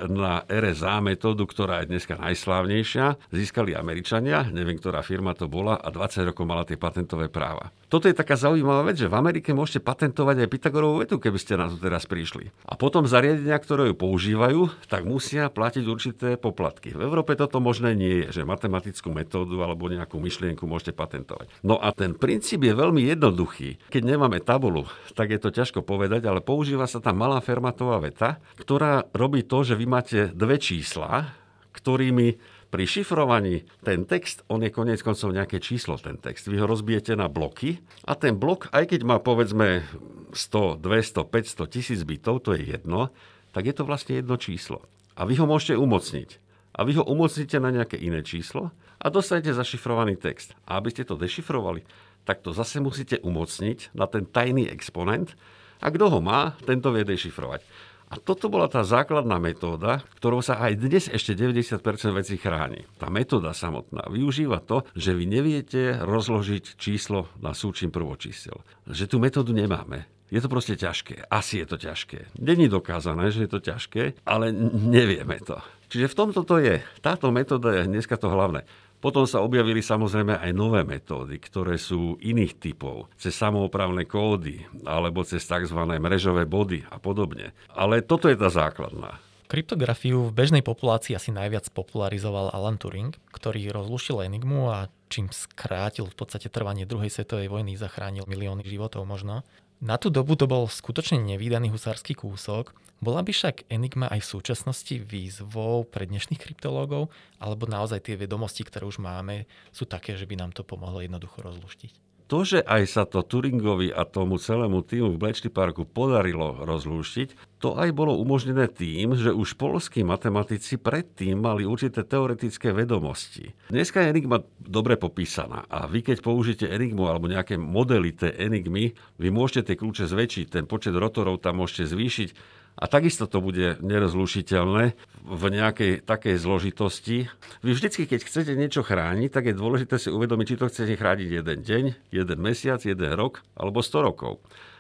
[0.08, 3.28] na RSA metódu, ktorá je dneska najslávnejšia.
[3.28, 7.68] Získali Američania, neviem, ktorá firma to bola, a 20 rokov mala tie patentové práva.
[7.88, 11.56] Toto je taká zaujímavá vec, že v Amerike môžete patentovať aj Pythagorovú vetu, keby ste
[11.56, 12.52] na to teraz prišli.
[12.68, 16.92] A potom zariadenia, ktoré ju používajú, tak musia platiť určité poplatky.
[16.92, 21.48] V Európe toto možné nie je, že matematickú metódu alebo nejakú myšlienku môžete patentovať.
[21.64, 23.88] No a ten princíp je veľmi jednoduchý.
[23.88, 24.84] Keď nemáme tabulu,
[25.16, 29.64] tak je to ťažko povedať, ale používa sa tam malá fermatová veta, ktorá robí to,
[29.64, 31.32] že vy máte dve čísla,
[31.72, 36.48] ktorými pri šifrovaní ten text, on je konec koncov nejaké číslo, ten text.
[36.52, 39.88] Vy ho rozbijete na bloky a ten blok, aj keď má povedzme
[40.36, 43.08] 100, 200, 500, 1000 bytov, to je jedno,
[43.56, 44.84] tak je to vlastne jedno číslo.
[45.16, 46.38] A vy ho môžete umocniť.
[46.78, 50.54] A vy ho umocníte na nejaké iné číslo a dostanete zašifrovaný text.
[50.68, 51.82] A aby ste to dešifrovali,
[52.22, 55.32] tak to zase musíte umocniť na ten tajný exponent
[55.80, 57.64] a kto ho má, tento vie dešifrovať.
[58.08, 61.84] A toto bola tá základná metóda, ktorou sa aj dnes ešte 90%
[62.16, 62.88] vecí chráni.
[62.96, 68.64] Tá metóda samotná využíva to, že vy neviete rozložiť číslo na súčin prvočísel.
[68.88, 70.08] Že tú metódu nemáme.
[70.28, 71.28] Je to proste ťažké.
[71.28, 72.36] Asi je to ťažké.
[72.40, 75.56] Není dokázané, že je to ťažké, ale nevieme to.
[75.88, 76.84] Čiže v tomto to je.
[77.00, 78.68] Táto metóda je dneska to hlavné.
[78.98, 85.22] Potom sa objavili samozrejme aj nové metódy, ktoré sú iných typov, cez samoopravné kódy alebo
[85.22, 85.78] cez tzv.
[85.78, 87.54] mrežové body a podobne.
[87.70, 89.22] Ale toto je tá základná.
[89.48, 96.04] Kryptografiu v bežnej populácii asi najviac popularizoval Alan Turing, ktorý rozlušil Enigmu a čím skrátil
[96.04, 99.46] v podstate trvanie druhej svetovej vojny, zachránil milióny životov možno.
[99.78, 102.74] Na tú dobu to bol skutočne nevýdaný husársky kúsok.
[102.98, 108.66] Bola by však Enigma aj v súčasnosti výzvou pre dnešných kryptológov, alebo naozaj tie vedomosti,
[108.66, 112.07] ktoré už máme, sú také, že by nám to pomohlo jednoducho rozluštiť?
[112.28, 117.58] To, že aj sa to Turingovi a tomu celému týmu v Bletchley Parku podarilo rozlúštiť,
[117.58, 123.50] to aj bolo umožnené tým, že už polskí matematici predtým mali určité teoretické vedomosti.
[123.72, 128.92] Dneska je Enigma dobre popísaná a vy keď použijete Enigmu alebo nejaké modely tej Enigmy,
[129.18, 133.82] vy môžete tie kľúče zväčšiť, ten počet rotorov tam môžete zvýšiť a takisto to bude
[133.82, 134.94] nerozlušiteľné
[135.26, 137.26] v nejakej takej zložitosti.
[137.66, 141.28] Vy vždycky, keď chcete niečo chrániť, tak je dôležité si uvedomiť, či to chcete chrániť
[141.42, 144.38] jeden deň, jeden mesiac, jeden rok alebo 100 rokov.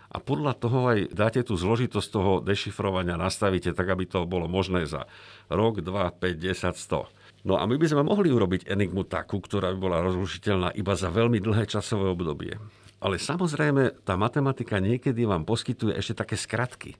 [0.08, 4.88] A podľa toho aj dáte tú zložitosť toho dešifrovania, nastavíte tak, aby to bolo možné
[4.88, 5.04] za
[5.52, 7.44] rok, 2, 5, 10, 100.
[7.44, 11.12] No a my by sme mohli urobiť enigmu takú, ktorá by bola rozlušiteľná iba za
[11.12, 12.56] veľmi dlhé časové obdobie.
[12.98, 16.96] Ale samozrejme, tá matematika niekedy vám poskytuje ešte také skratky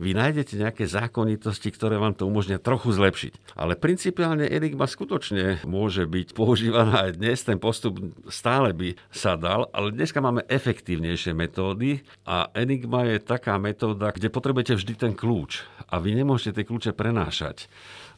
[0.00, 3.52] vy nájdete nejaké zákonitosti, ktoré vám to umožnia trochu zlepšiť.
[3.52, 8.00] Ale principiálne Enigma skutočne môže byť používaná aj dnes, ten postup
[8.32, 14.32] stále by sa dal, ale dneska máme efektívnejšie metódy a Enigma je taká metóda, kde
[14.32, 17.68] potrebujete vždy ten kľúč a vy nemôžete tie kľúče prenášať.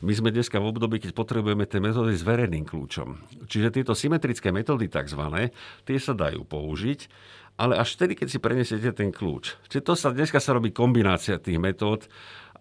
[0.02, 3.22] My sme dneska v období, keď potrebujeme tie metódy s verejným kľúčom.
[3.46, 5.50] Čiže tieto symetrické metódy tzv.
[5.86, 7.06] tie sa dajú použiť
[7.56, 9.56] ale až vtedy, keď si prenesiete ten kľúč.
[9.68, 12.08] Čiže to sa, dneska sa robí kombinácia tých metód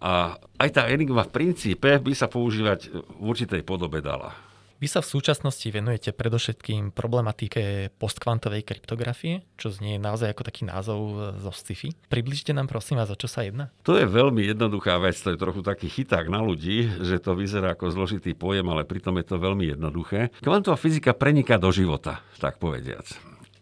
[0.01, 4.34] a aj tá enigma v princípe by sa používať v určitej podobe dala.
[4.82, 11.38] Vy sa v súčasnosti venujete predovšetkým problematike postkvantovej kryptografie, čo znie naozaj ako taký názov
[11.38, 11.93] zo sci-fi.
[12.10, 13.69] Približte nám prosím vás, o čo sa jedná.
[13.86, 17.77] To je veľmi jednoduchá vec, to je trochu taký chyták na ľudí, že to vyzerá
[17.77, 20.34] ako zložitý pojem, ale pritom je to veľmi jednoduché.
[20.41, 23.06] Kvantová fyzika preniká do života, tak povediac.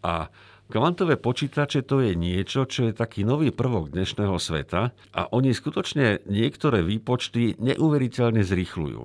[0.00, 0.32] A
[0.70, 6.22] Kvantové počítače to je niečo, čo je taký nový prvok dnešného sveta a oni skutočne
[6.30, 9.02] niektoré výpočty neuveriteľne zrýchľujú.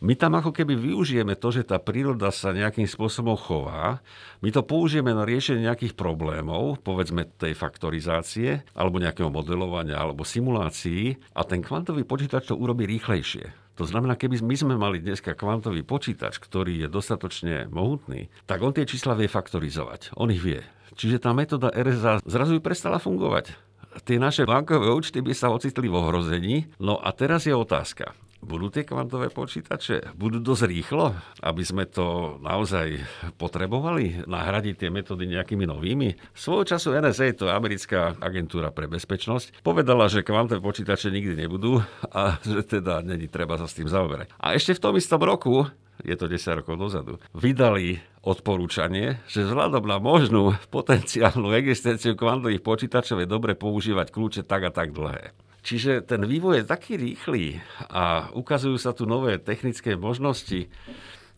[0.00, 4.00] My tam ako keby využijeme to, že tá príroda sa nejakým spôsobom chová,
[4.40, 11.20] my to použijeme na riešenie nejakých problémov, povedzme tej faktorizácie, alebo nejakého modelovania, alebo simulácií
[11.36, 13.52] a ten kvantový počítač to urobí rýchlejšie.
[13.76, 18.72] To znamená, keby my sme mali dneska kvantový počítač, ktorý je dostatočne mohutný, tak on
[18.72, 20.16] tie čísla vie faktorizovať.
[20.16, 20.64] On ich vie.
[20.94, 23.54] Čiže tá metóda RSA zrazu prestala fungovať.
[24.02, 26.66] Tie naše bankové účty by sa ocitli v ohrození.
[26.82, 28.10] No a teraz je otázka.
[28.44, 30.12] Budú tie kvantové počítače?
[30.20, 33.00] Budú dosť rýchlo, aby sme to naozaj
[33.40, 34.28] potrebovali?
[34.28, 36.12] Nahradiť tie metódy nejakými novými?
[36.36, 41.80] Svojho času NSA, to je americká agentúra pre bezpečnosť, povedala, že kvantové počítače nikdy nebudú
[42.12, 44.36] a že teda není treba sa s tým zaoberať.
[44.36, 45.64] A ešte v tom istom roku
[46.02, 53.22] je to 10 rokov dozadu, vydali odporúčanie, že vzhľadom na možnú potenciálnu existenciu kvantových počítačov
[53.22, 55.36] je dobre používať kľúče tak a tak dlhé.
[55.64, 57.56] Čiže ten vývoj je taký rýchly
[57.88, 60.68] a ukazujú sa tu nové technické možnosti,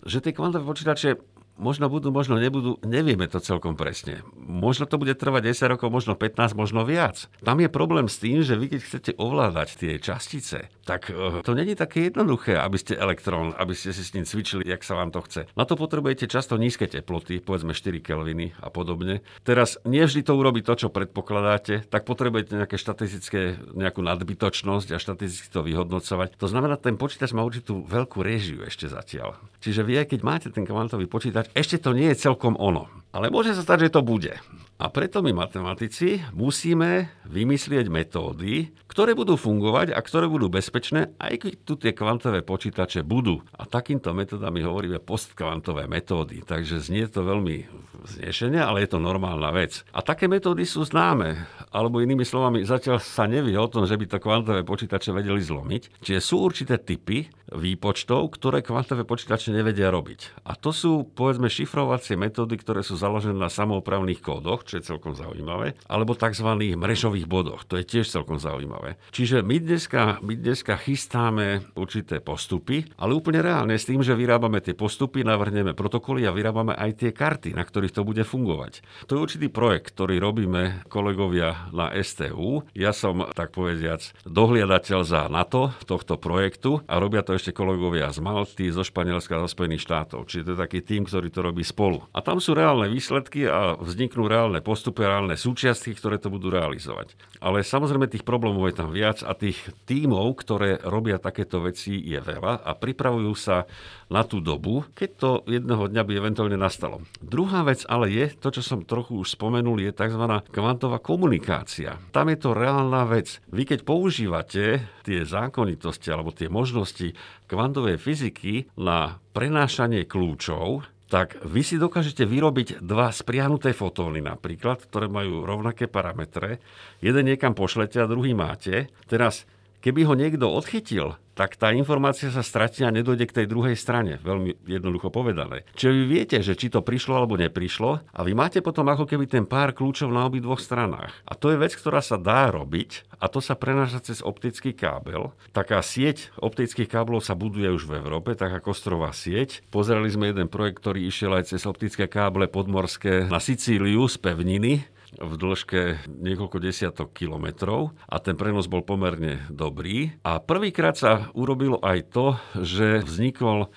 [0.03, 4.23] že tie kvantové počítače možno budú, možno nebudú, nevieme to celkom presne.
[4.37, 7.29] Možno to bude trvať 10 rokov, možno 15, možno viac.
[7.43, 11.57] Tam je problém s tým, že vy keď chcete ovládať tie častice, tak uh, to
[11.57, 15.11] není také jednoduché, aby ste elektrón, aby ste si s ním cvičili, jak sa vám
[15.11, 15.49] to chce.
[15.57, 19.25] Na to potrebujete často nízke teploty, povedzme 4 kelviny a podobne.
[19.43, 25.03] Teraz nie vždy to urobí to, čo predpokladáte, tak potrebujete nejaké štatistické, nejakú nadbytočnosť a
[25.03, 26.37] štatisticky to vyhodnocovať.
[26.37, 29.39] To znamená, ten počítač má určitú veľkú réžiu ešte zatiaľ.
[29.65, 32.89] Čiže vy, keď máte ten kvantový počítač, ešte to nie je celkom ono.
[33.15, 34.35] Ale môže sa stať, že to bude.
[34.77, 41.49] A preto my matematici musíme vymyslieť metódy, ktoré budú fungovať a ktoré budú bezpečné, aj
[41.49, 43.41] keď tu tie kvantové počítače budú.
[43.57, 46.45] A takýmto metodami hovoríme postkvantové metódy.
[46.45, 47.65] Takže znie to veľmi
[48.07, 49.81] znešenie, ale je to normálna vec.
[49.97, 51.49] A také metódy sú známe.
[51.73, 56.05] Alebo inými slovami, zatiaľ sa nevie o tom, že by to kvantové počítače vedeli zlomiť.
[56.05, 60.45] Čiže sú určité typy výpočtov, ktoré kvantové počítače nevedia robiť.
[60.45, 65.15] A to sú, povedzme, šifrovacie metódy, ktoré sú založené na samoopravných kódoch, čo je celkom
[65.15, 66.75] zaujímavé, alebo tzv.
[66.75, 68.99] mrežových bodoch, to je tiež celkom zaujímavé.
[69.15, 74.59] Čiže my dneska, my dneska chystáme určité postupy, ale úplne reálne s tým, že vyrábame
[74.59, 78.83] tie postupy, navrhneme protokoly a vyrábame aj tie karty, na ktorých to bude fungovať.
[79.07, 82.67] To je určitý projekt, ktorý robíme kolegovia na STU.
[82.75, 88.19] Ja som, tak povediac, dohliadateľ za NATO tohto projektu a robia to ešte kolegovia z
[88.19, 90.27] Malty, zo Španielska zo Spojených štátov.
[90.27, 92.03] Čiže to je taký tým, ktorý to robí spolu.
[92.11, 97.15] A tam sú reálne výsledky a vzniknú reálne postupy, reálne súčiastky, ktoré to budú realizovať.
[97.39, 102.19] Ale samozrejme tých problémov je tam viac a tých tímov, ktoré robia takéto veci, je
[102.19, 103.69] veľa a pripravujú sa
[104.07, 107.03] na tú dobu, keď to jedného dňa by eventuálne nastalo.
[107.19, 110.25] Druhá vec ale je, to čo som trochu už spomenul, je tzv.
[110.51, 111.99] kvantová komunikácia.
[112.15, 113.43] Tam je to reálna vec.
[113.51, 117.13] Vy keď používate tie zákonitosti alebo tie možnosti
[117.51, 125.07] kvantovej fyziky na prenášanie kľúčov, tak vy si dokážete vyrobiť dva spriahnuté fotóny napríklad, ktoré
[125.07, 126.59] majú rovnaké parametre.
[126.99, 128.91] Jeden niekam pošlete a druhý máte.
[129.07, 129.47] Teraz
[129.87, 134.19] Keby ho niekto odchytil, tak tá informácia sa stratí a nedojde k tej druhej strane.
[134.19, 135.63] Veľmi jednoducho povedané.
[135.79, 139.31] Čiže vy viete, že či to prišlo alebo neprišlo a vy máte potom ako keby
[139.31, 141.15] ten pár kľúčov na obidvoch stranách.
[141.23, 145.31] A to je vec, ktorá sa dá robiť a to sa prenáša cez optický kábel.
[145.55, 149.63] Taká sieť optických káblov sa buduje už v Európe, taká kostrová sieť.
[149.71, 154.96] Pozerali sme jeden projekt, ktorý išiel aj cez optické káble podmorské na Sicíliu z pevniny
[155.15, 160.19] v dĺžke niekoľko desiatok kilometrov a ten prenos bol pomerne dobrý.
[160.27, 162.27] A prvýkrát sa urobilo aj to,
[162.59, 163.71] že vznikol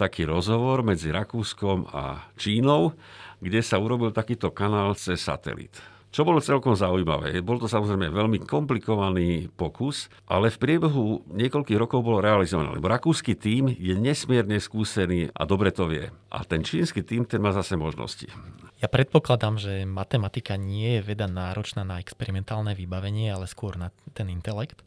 [0.00, 2.96] taký rozhovor medzi Rakúskom a Čínou,
[3.44, 5.76] kde sa urobil takýto kanál cez satelit.
[6.10, 7.38] Čo bolo celkom zaujímavé.
[7.38, 12.74] Bol to samozrejme veľmi komplikovaný pokus, ale v priebehu niekoľkých rokov bolo realizované.
[12.74, 16.10] Lebo rakúsky tím je nesmierne skúsený a dobre to vie.
[16.34, 18.26] A ten čínsky tím, ten má zase možnosti.
[18.80, 24.32] Ja predpokladám, že matematika nie je veda náročná na experimentálne vybavenie, ale skôr na ten
[24.32, 24.80] intelekt.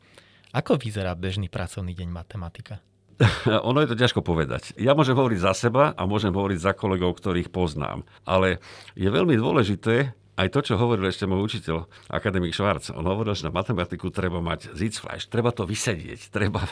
[0.50, 2.82] Ako vyzerá bežný pracovný deň matematika?
[3.70, 4.74] ono je to ťažko povedať.
[4.82, 8.02] Ja môžem hovoriť za seba a môžem hovoriť za kolegov, ktorých poznám.
[8.26, 8.58] Ale
[8.98, 13.46] je veľmi dôležité, aj to, čo hovoril ešte môj učiteľ, akademik Švarc, on hovoril, že
[13.46, 16.66] na matematiku treba mať Sitzfleisch, treba to vysedieť, treba,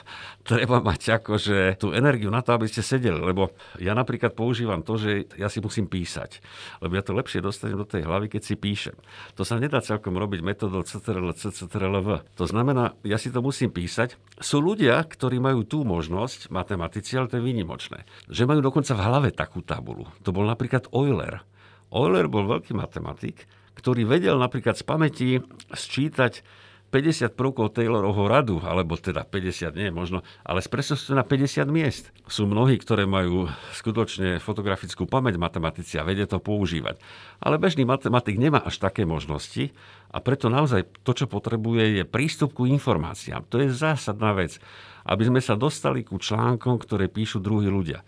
[0.50, 4.98] treba mať akože tú energiu na to, aby ste sedeli, lebo ja napríklad používam to,
[4.98, 6.42] že ja si musím písať,
[6.82, 8.98] lebo ja to lepšie dostanem do tej hlavy, keď si píšem.
[9.38, 14.18] To sa nedá celkom robiť metodou CTRL, CTRL, To znamená, ja si to musím písať.
[14.42, 19.06] Sú ľudia, ktorí majú tú možnosť, matematici, ale to je výnimočné, že majú dokonca v
[19.06, 20.10] hlave takú tabulu.
[20.26, 21.46] To bol napríklad Euler.
[21.92, 25.28] Euler bol veľký matematik, ktorý vedel napríklad z pamäti
[25.76, 26.44] sčítať
[26.92, 32.12] 50 prvkov Taylorovho radu, alebo teda 50 nie možno, ale s presnosťou na 50 miest.
[32.28, 37.00] Sú mnohí, ktoré majú skutočne fotografickú pamäť matematici a vedia to používať.
[37.40, 39.72] Ale bežný matematik nemá až také možnosti
[40.12, 43.48] a preto naozaj to, čo potrebuje, je prístup ku informáciám.
[43.48, 44.60] To je zásadná vec,
[45.08, 48.04] aby sme sa dostali ku článkom, ktoré píšu druhí ľudia.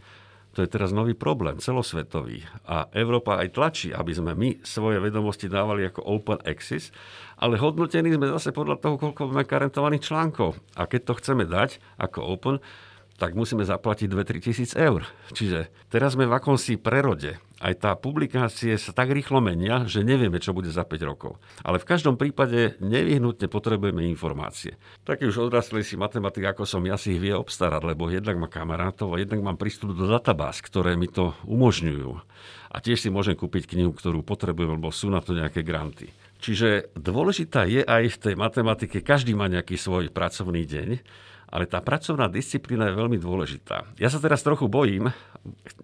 [0.53, 2.45] To je teraz nový problém, celosvetový.
[2.69, 6.93] A Európa aj tlačí, aby sme my svoje vedomosti dávali ako open access,
[7.41, 10.53] ale hodnotení sme zase podľa toho, koľko máme karentovaných článkov.
[10.77, 12.55] A keď to chceme dať ako open,
[13.17, 15.05] tak musíme zaplatiť 2-3 tisíc eur.
[15.31, 17.37] Čiže teraz sme v akomsi prerode.
[17.63, 21.39] Aj tá publikácie sa tak rýchlo menia, že nevieme, čo bude za 5 rokov.
[21.63, 24.75] Ale v každom prípade nevyhnutne potrebujeme informácie.
[25.07, 28.51] Taký už odraslý si matematik, ako som ja si ich vie obstarať, lebo jednak má
[28.51, 32.11] kamarátov a jednak mám prístup do databáz, ktoré mi to umožňujú.
[32.73, 36.11] A tiež si môžem kúpiť knihu, ktorú potrebujem, lebo sú na to nejaké granty.
[36.43, 40.99] Čiže dôležitá je aj v tej matematike, každý má nejaký svoj pracovný deň
[41.53, 43.85] ale tá pracovná disciplína je veľmi dôležitá.
[44.01, 45.13] Ja sa teraz trochu bojím,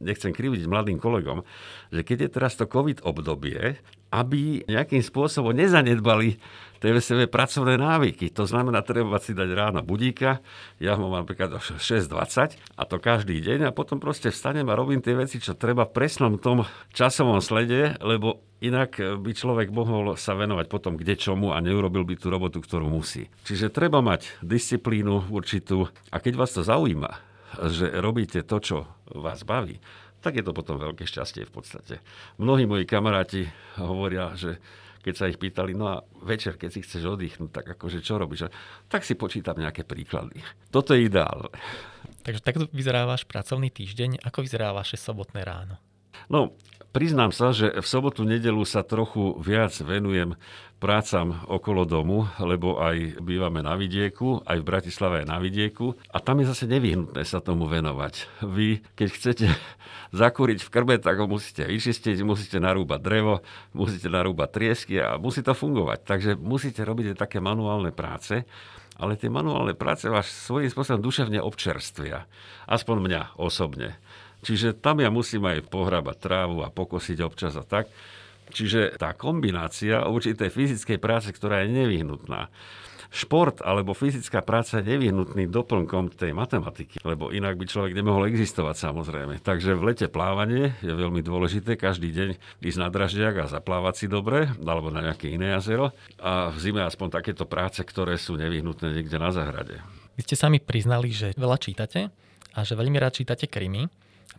[0.01, 1.45] nechcem kriviť mladým kolegom,
[1.93, 3.77] že keď je teraz to COVID obdobie,
[4.09, 6.41] aby nejakým spôsobom nezanedbali
[6.79, 8.31] svoje pracovné návyky.
[8.35, 10.39] To znamená, treba si dať ráno budíka,
[10.79, 15.03] ja ho mám napríklad 6.20 a to každý deň a potom proste vstanem a robím
[15.03, 16.63] tie veci, čo treba v presnom tom
[16.95, 22.19] časovom slede, lebo Inak by človek mohol sa venovať potom kde čomu a neurobil by
[22.19, 23.31] tú robotu, ktorú musí.
[23.47, 27.07] Čiže treba mať disciplínu určitú a keď vás to zaujíma,
[27.71, 28.77] že robíte to, čo
[29.15, 29.79] vás baví,
[30.19, 31.95] tak je to potom veľké šťastie v podstate.
[32.35, 33.47] Mnohí moji kamaráti
[33.79, 34.59] hovoria, že
[34.99, 38.51] keď sa ich pýtali, no a večer, keď si chceš oddychnúť, tak akože čo robíš?
[38.91, 40.43] Tak si počítam nejaké príklady.
[40.69, 41.49] Toto je ideálne.
[42.23, 44.21] Takže takto vyzerá váš pracovný týždeň.
[44.27, 45.79] Ako vyzerá vaše sobotné ráno?
[46.27, 46.51] No,
[46.89, 50.33] Priznám sa, že v sobotu, nedelu sa trochu viac venujem
[50.81, 56.17] prácam okolo domu, lebo aj bývame na vidieku, aj v Bratislave aj na vidieku a
[56.17, 58.41] tam je zase nevyhnutné sa tomu venovať.
[58.41, 59.45] Vy, keď chcete
[60.25, 63.45] zakúriť v krbe, tak ho musíte vyčistiť, musíte narúbať drevo,
[63.77, 66.09] musíte narúbať triesky a musí to fungovať.
[66.09, 68.49] Takže musíte robiť aj také manuálne práce,
[68.97, 72.25] ale tie manuálne práce vás svojím spôsobom duševne občerstvia.
[72.65, 74.01] Aspoň mňa osobne.
[74.39, 77.91] Čiže tam ja musím aj pohrabať trávu a pokosiť občas a tak.
[78.49, 82.49] Čiže tá kombinácia určitej fyzickej práce, ktorá je nevyhnutná.
[83.09, 88.85] Šport alebo fyzická práca je nevyhnutný doplnkom tej matematiky, lebo inak by človek nemohol existovať
[88.85, 89.41] samozrejme.
[89.41, 92.29] Takže v lete plávanie je veľmi dôležité, každý deň
[92.61, 95.89] ísť na draždiak a zaplávať si dobre, alebo na nejaké iné jazero.
[96.21, 99.81] A v zime aspoň takéto práce, ktoré sú nevyhnutné niekde na zahrade.
[100.13, 102.13] Vy ste sami priznali, že veľa čítate
[102.53, 103.89] a že veľmi rád čítate krymy.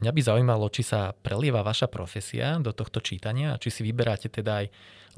[0.01, 4.33] Mňa by zaujímalo, či sa prelieva vaša profesia do tohto čítania a či si vyberáte
[4.33, 4.67] teda aj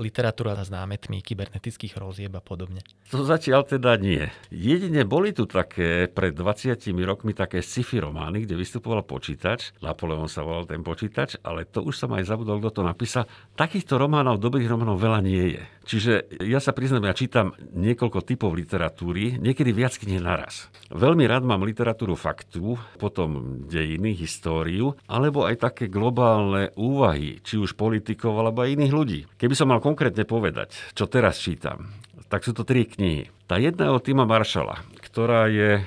[0.00, 2.80] literatúra s námetmi kybernetických hrozieb a podobne?
[3.12, 4.24] To zatiaľ teda nie.
[4.48, 9.76] Jedine boli tu také pred 20 rokmi také sci-fi romány, kde vystupoval počítač.
[9.84, 13.28] Napoleon sa volal ten počítač, ale to už som aj zabudol, kto to napísal.
[13.52, 15.62] Takýchto románov, dobrých románov veľa nie je.
[15.82, 20.70] Čiže ja sa priznám, ja čítam niekoľko typov literatúry, niekedy viac kníh naraz.
[20.94, 27.74] Veľmi rád mám literatúru faktu, potom dejiny, históriu, alebo aj také globálne úvahy, či už
[27.74, 29.20] politikov alebo aj iných ľudí.
[29.34, 31.90] Keby som mal konkrétne povedať, čo teraz čítam,
[32.30, 33.26] tak sú to tri knihy.
[33.50, 35.82] Tá jedna je od Tima Maršala, ktorá je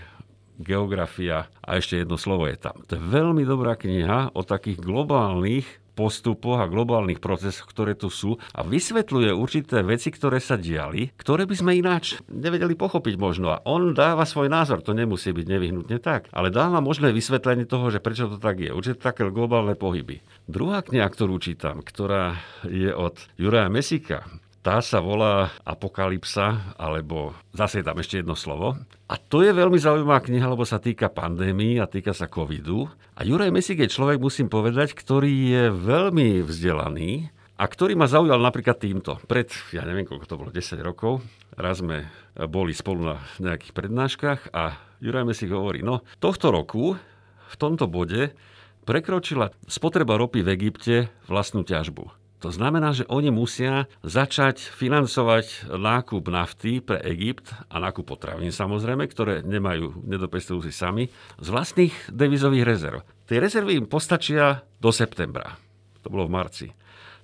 [0.59, 2.83] geografia a ešte jedno slovo je tam.
[2.91, 8.35] To je veľmi dobrá kniha o takých globálnych postupoch a globálnych procesoch, ktoré tu sú
[8.51, 13.55] a vysvetľuje určité veci, ktoré sa diali, ktoré by sme ináč nevedeli pochopiť možno.
[13.55, 17.87] A on dáva svoj názor, to nemusí byť nevyhnutne tak, ale dáva možné vysvetlenie toho,
[17.89, 18.75] že prečo to tak je.
[18.75, 20.19] Určite také globálne pohyby.
[20.45, 22.37] Druhá kniha, ktorú čítam, ktorá
[22.67, 24.27] je od Juraja Mesika,
[24.65, 28.73] tá sa volá Apokalypsa, alebo zase je tam ešte jedno slovo.
[29.05, 32.89] A to je veľmi zaujímavá kniha, lebo sa týka pandémii a týka sa covidu.
[33.13, 37.29] A Juraj Mesík je človek, musím povedať, ktorý je veľmi vzdelaný
[37.61, 39.21] a ktorý ma zaujal napríklad týmto.
[39.29, 41.21] Pred, ja neviem, koľko to bolo, 10 rokov,
[41.53, 42.09] raz sme
[42.49, 46.97] boli spolu na nejakých prednáškach a Juraj Mesík hovorí, no tohto roku
[47.45, 48.33] v tomto bode
[48.81, 50.95] prekročila spotreba ropy v Egypte
[51.29, 52.24] vlastnú ťažbu.
[52.45, 59.09] To znamená, že oni musia začať financovať nákup nafty pre Egypt a nákup potravín samozrejme,
[59.09, 61.09] ktoré nemajú, nedopestujú si sami,
[61.41, 63.01] z vlastných devizových rezerv.
[63.25, 65.57] Tie rezervy im postačia do septembra.
[66.05, 66.67] To bolo v marci.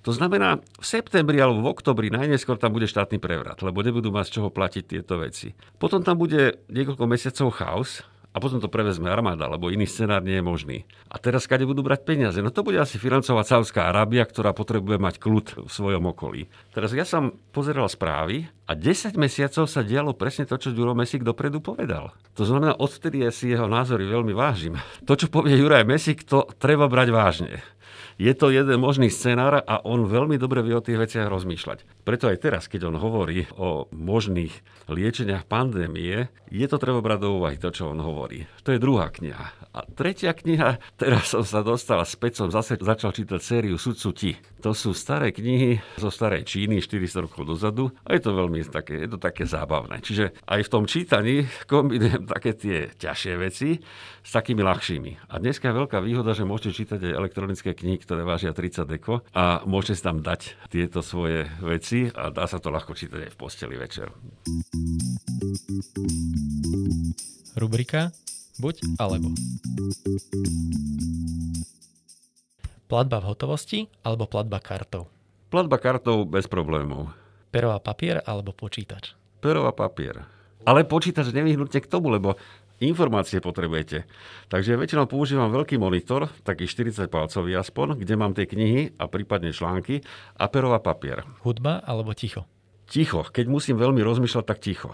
[0.02, 4.26] To znamená, v septembri alebo v oktobri najneskôr tam bude štátny prevrat, lebo nebudú mať
[4.26, 5.54] z čoho platiť tieto veci.
[5.78, 8.02] Potom tam bude niekoľko mesiacov chaos,
[8.32, 10.78] a potom to prevezme armáda, lebo iný scenár nie je možný.
[11.12, 12.40] A teraz kade budú brať peniaze?
[12.40, 16.48] No to bude asi financovať Saudská Arábia, ktorá potrebuje mať kľud v svojom okolí.
[16.72, 21.20] Teraz ja som pozeral správy a 10 mesiacov sa dialo presne to, čo Ďuro Mesík
[21.20, 22.16] dopredu povedal.
[22.40, 24.80] To znamená, odtedy ja si jeho názory veľmi vážim.
[25.04, 27.60] To, čo povie Juraj Mesík, to treba brať vážne
[28.20, 32.04] je to jeden možný scenár a on veľmi dobre vie o tých veciach rozmýšľať.
[32.04, 34.52] Preto aj teraz, keď on hovorí o možných
[34.90, 38.44] liečeniach pandémie, je to treba brať do úvahy, to, čo on hovorí.
[38.66, 39.72] To je druhá kniha.
[39.72, 44.32] A tretia kniha, teraz som sa dostal späť, som zase začal čítať sériu Sudcu Ti.
[44.60, 49.00] To sú staré knihy zo starej Číny, 400 rokov dozadu a je to veľmi také,
[49.00, 50.04] je to také zábavné.
[50.04, 53.80] Čiže aj v tom čítaní kombinujem také tie ťažšie veci
[54.20, 55.32] s takými ľahšími.
[55.32, 59.22] A dneska je veľká výhoda, že môžete čítať aj elektronické knihy, ktoré vážia 30 deko
[59.32, 63.32] a môžete si tam dať tieto svoje veci a dá sa to ľahko čítať aj
[63.32, 64.10] v posteli večer.
[67.54, 68.10] Rubrika
[68.60, 69.32] Buď alebo.
[72.84, 75.08] Platba v hotovosti alebo platba kartou?
[75.48, 77.16] Platba kartou bez problémov.
[77.48, 79.16] Pero a papier alebo počítač?
[79.40, 80.28] Pero a papier.
[80.68, 82.36] Ale počítač nevyhnutne k tomu, lebo
[82.88, 84.08] informácie potrebujete.
[84.50, 89.54] Takže väčšinou používam veľký monitor, taký 40 palcový aspoň, kde mám tie knihy a prípadne
[89.54, 90.02] články
[90.34, 91.22] a pero a papier.
[91.46, 92.48] Hudba alebo ticho?
[92.90, 93.22] Ticho.
[93.24, 94.90] Keď musím veľmi rozmýšľať, tak ticho.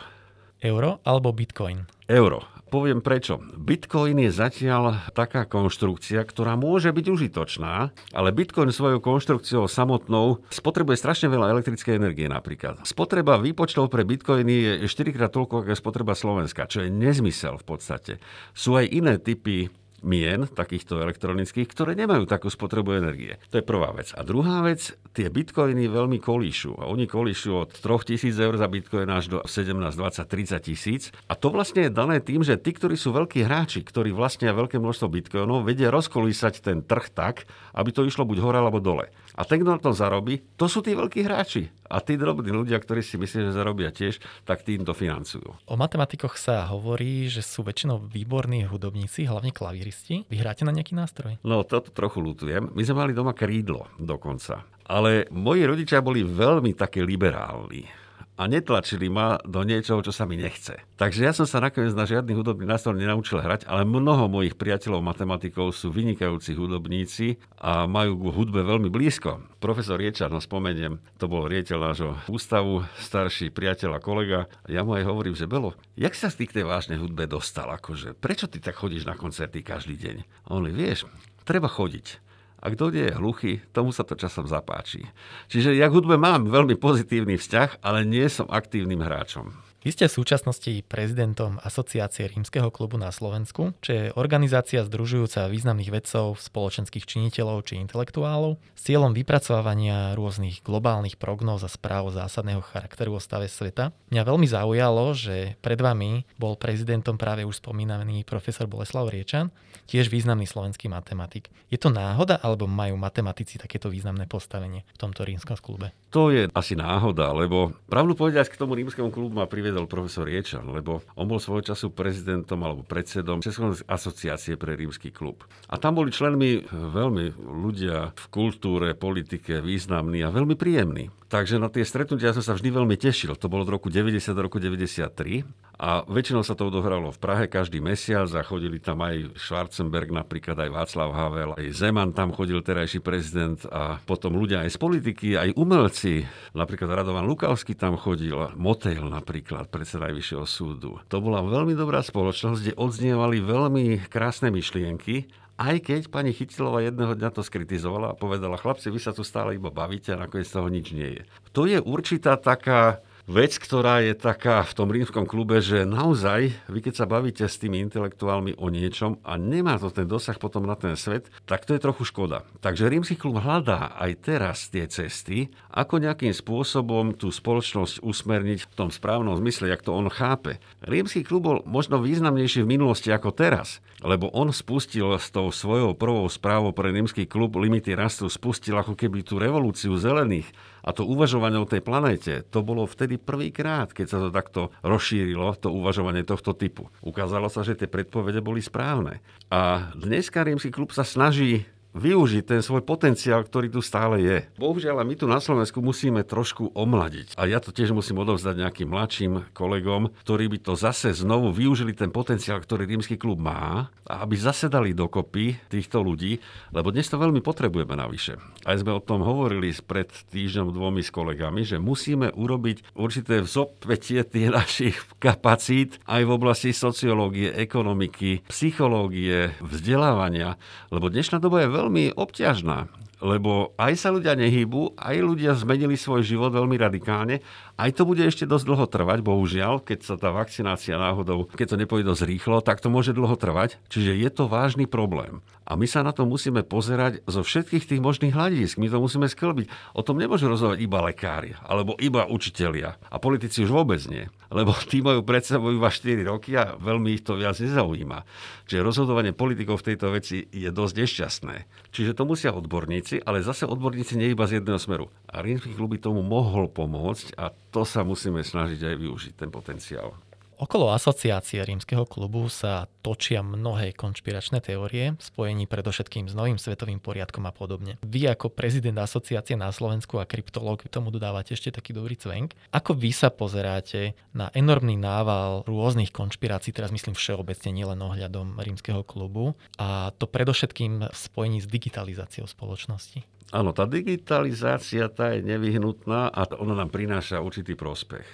[0.59, 1.87] Euro alebo bitcoin?
[2.11, 2.58] Euro.
[2.69, 3.41] Poviem prečo.
[3.57, 11.01] Bitcoin je zatiaľ taká konštrukcia, ktorá môže byť užitočná, ale Bitcoin svojou konštrukciou samotnou spotrebuje
[11.01, 12.85] strašne veľa elektrickej energie napríklad.
[12.85, 17.57] Spotreba výpočtov pre Bitcoiny je 4 krát toľko, ako je spotreba Slovenska, čo je nezmysel
[17.57, 18.13] v podstate.
[18.53, 23.37] Sú aj iné typy mien, takýchto elektronických, ktoré nemajú takú spotrebu energie.
[23.51, 24.15] To je prvá vec.
[24.15, 26.79] A druhá vec, tie bitcoiny veľmi kolíšu.
[26.79, 31.03] A oni kolíšu od 3000 eur za bitcoin až do 17, 20, 30 tisíc.
[31.27, 34.79] A to vlastne je dané tým, že tí, ktorí sú veľkí hráči, ktorí vlastnia veľké
[34.79, 39.11] množstvo bitcoinov, vedia rozkolísať ten trh tak, aby to išlo buď hore alebo dole.
[39.39, 41.71] A ten, kto na tom zarobí, to sú tí veľkí hráči.
[41.87, 45.47] A tí drobní ľudia, ktorí si myslia, že zarobia tiež, tak tým to financujú.
[45.71, 50.27] O matematikoch sa hovorí, že sú väčšinou výborní hudobníci, hlavne klavíristi.
[50.27, 51.39] Vy hráte na nejaký nástroj?
[51.47, 52.75] No, toto trochu lutujem.
[52.75, 54.67] My sme mali doma krídlo dokonca.
[54.91, 58.08] Ale moji rodičia boli veľmi také liberálni
[58.39, 60.79] a netlačili ma do niečoho, čo sa mi nechce.
[60.95, 65.03] Takže ja som sa nakoniec na žiadny hudobný nástroj nenaučil hrať, ale mnoho mojich priateľov
[65.03, 69.43] matematikov sú vynikajúci hudobníci a majú k hudbe veľmi blízko.
[69.59, 74.47] Profesor Riečar, no spomeniem, to bol riediteľ nášho ústavu, starší priateľ a kolega.
[74.71, 77.67] Ja mu aj hovorím, že Belo, jak sa ty k tej vážnej hudbe dostal?
[77.75, 80.17] Akože, prečo ty tak chodíš na koncerty každý deň?
[80.55, 81.11] On vieš,
[81.43, 82.28] treba chodiť.
[82.59, 85.07] A kto nie je hluchý, tomu sa to časom zapáči.
[85.47, 89.68] Čiže ja k hudbe mám veľmi pozitívny vzťah, ale nie som aktívnym hráčom.
[89.79, 95.95] Vy ste v súčasnosti prezidentom Asociácie rímskeho klubu na Slovensku, čo je organizácia združujúca významných
[95.95, 103.15] vedcov, spoločenských činiteľov či intelektuálov s cieľom vypracovania rôznych globálnych prognóz a správ zásadného charakteru
[103.15, 103.95] o stave sveta.
[104.11, 109.55] Mňa veľmi zaujalo, že pred vami bol prezidentom práve už spomínaný profesor Boleslav Riečan,
[109.87, 111.55] tiež významný slovenský matematik.
[111.71, 115.95] Je to náhoda, alebo majú matematici takéto významné postavenie v tomto rímskom klube?
[116.13, 120.65] To je asi náhoda, lebo pravdu povedať k tomu rímskemu klubu ma priviedol profesor Riečan,
[120.73, 125.45] lebo on bol svojho času prezidentom alebo predsedom Českej asociácie pre rímsky klub.
[125.69, 131.13] A tam boli členmi veľmi ľudia v kultúre, politike významní a veľmi príjemní.
[131.29, 133.37] Takže na tie stretnutia som sa vždy veľmi tešil.
[133.37, 135.45] To bolo od roku 90 do roku 93
[135.79, 140.59] a väčšinou sa to odohralo v Prahe každý mesiac a chodili tam aj Schwarzenberg, napríklad
[140.59, 145.29] aj Václav Havel, aj Zeman tam chodil terajší prezident a potom ľudia aj z politiky,
[145.39, 146.27] aj umelci.
[146.59, 150.99] Napríklad Radovan Lukavský tam chodil, Motel napríklad, predseda Najvyššieho súdu.
[151.07, 157.19] To bola veľmi dobrá spoločnosť, kde odznievali veľmi krásne myšlienky aj keď pani Chytilová jedného
[157.19, 160.71] dňa to skritizovala a povedala, chlapci, vy sa tu stále iba bavíte a nakoniec toho
[160.71, 161.23] nič nie je.
[161.51, 166.79] To je určitá taká vec, ktorá je taká v tom rímskom klube, že naozaj, vy
[166.81, 170.73] keď sa bavíte s tými intelektuálmi o niečom a nemá to ten dosah potom na
[170.81, 172.49] ten svet, tak to je trochu škoda.
[172.65, 178.73] Takže rímsky klub hľadá aj teraz tie cesty, ako nejakým spôsobom tú spoločnosť usmerniť v
[178.73, 180.57] tom správnom zmysle, jak to on chápe.
[180.81, 185.93] Rímsky klub bol možno významnejší v minulosti ako teraz, lebo on spustil s tou svojou
[185.93, 190.49] prvou správou pre rímsky klub Limity rastu, spustil ako keby tú revolúciu zelených
[190.89, 195.53] a to uvažovanie o tej planéte, to bolo vtedy prvýkrát, keď sa to takto rozšírilo,
[195.61, 196.89] to uvažovanie tohto typu.
[197.05, 199.21] Ukázalo sa, že tie predpovede boli správne.
[199.53, 204.39] A dneska rímsky klub sa snaží využiť ten svoj potenciál, ktorý tu stále je.
[204.61, 207.37] Bohužiaľ, my tu na Slovensku musíme trošku omladiť.
[207.41, 211.97] A ja to tiež musím odovzdať nejakým mladším kolegom, ktorí by to zase znovu využili
[211.97, 216.41] ten potenciál, ktorý rímsky klub má a aby zase dokopy týchto ľudí,
[216.73, 218.41] lebo dnes to veľmi potrebujeme navyše.
[218.65, 224.25] Aj sme o tom hovorili pred týždňom dvomi s kolegami, že musíme urobiť určité vzopätie
[224.25, 230.57] tých našich kapacít aj v oblasti sociológie, ekonomiky, psychológie, vzdelávania,
[230.93, 232.91] lebo dnešná doba je veľmi obťažná,
[233.23, 237.39] lebo aj sa ľudia nehýbu, aj ľudia zmenili svoj život veľmi radikálne
[237.79, 241.77] aj to bude ešte dosť dlho trvať, bohužiaľ, keď sa tá vakcinácia náhodou, keď to
[241.79, 243.79] nepôjde dosť rýchlo, tak to môže dlho trvať.
[243.87, 245.47] Čiže je to vážny problém.
[245.69, 248.81] A my sa na to musíme pozerať zo všetkých tých možných hľadisk.
[248.81, 249.69] My to musíme sklbiť.
[249.93, 252.97] O tom nemôžu rozhodovať iba lekári, alebo iba učitelia.
[253.13, 254.33] A politici už vôbec nie.
[254.49, 258.25] Lebo tí majú pred sebou iba 4 roky a veľmi ich to viac nezaujíma.
[258.65, 261.57] Čiže rozhodovanie politikov v tejto veci je dosť nešťastné.
[261.93, 265.13] Čiže to musia odborníci, ale zase odborníci nie iba z jedného smeru.
[265.29, 270.17] A rímsky by tomu mohol pomôcť a to sa musíme snažiť aj využiť, ten potenciál.
[270.59, 277.47] Okolo asociácie rímskeho klubu sa točia mnohé konšpiračné teórie, spojení predovšetkým s novým svetovým poriadkom
[277.47, 277.95] a podobne.
[278.03, 282.59] Vy ako prezident asociácie na Slovensku a kryptológ tomu dodávate ešte taký dobrý cvenk.
[282.75, 289.07] Ako vy sa pozeráte na enormný nával rôznych konšpirácií, teraz myslím všeobecne nielen ohľadom rímskeho
[289.07, 293.23] klubu, a to predovšetkým v spojení s digitalizáciou spoločnosti?
[293.55, 298.27] Áno, tá digitalizácia tá je nevyhnutná a ona nám prináša určitý prospech.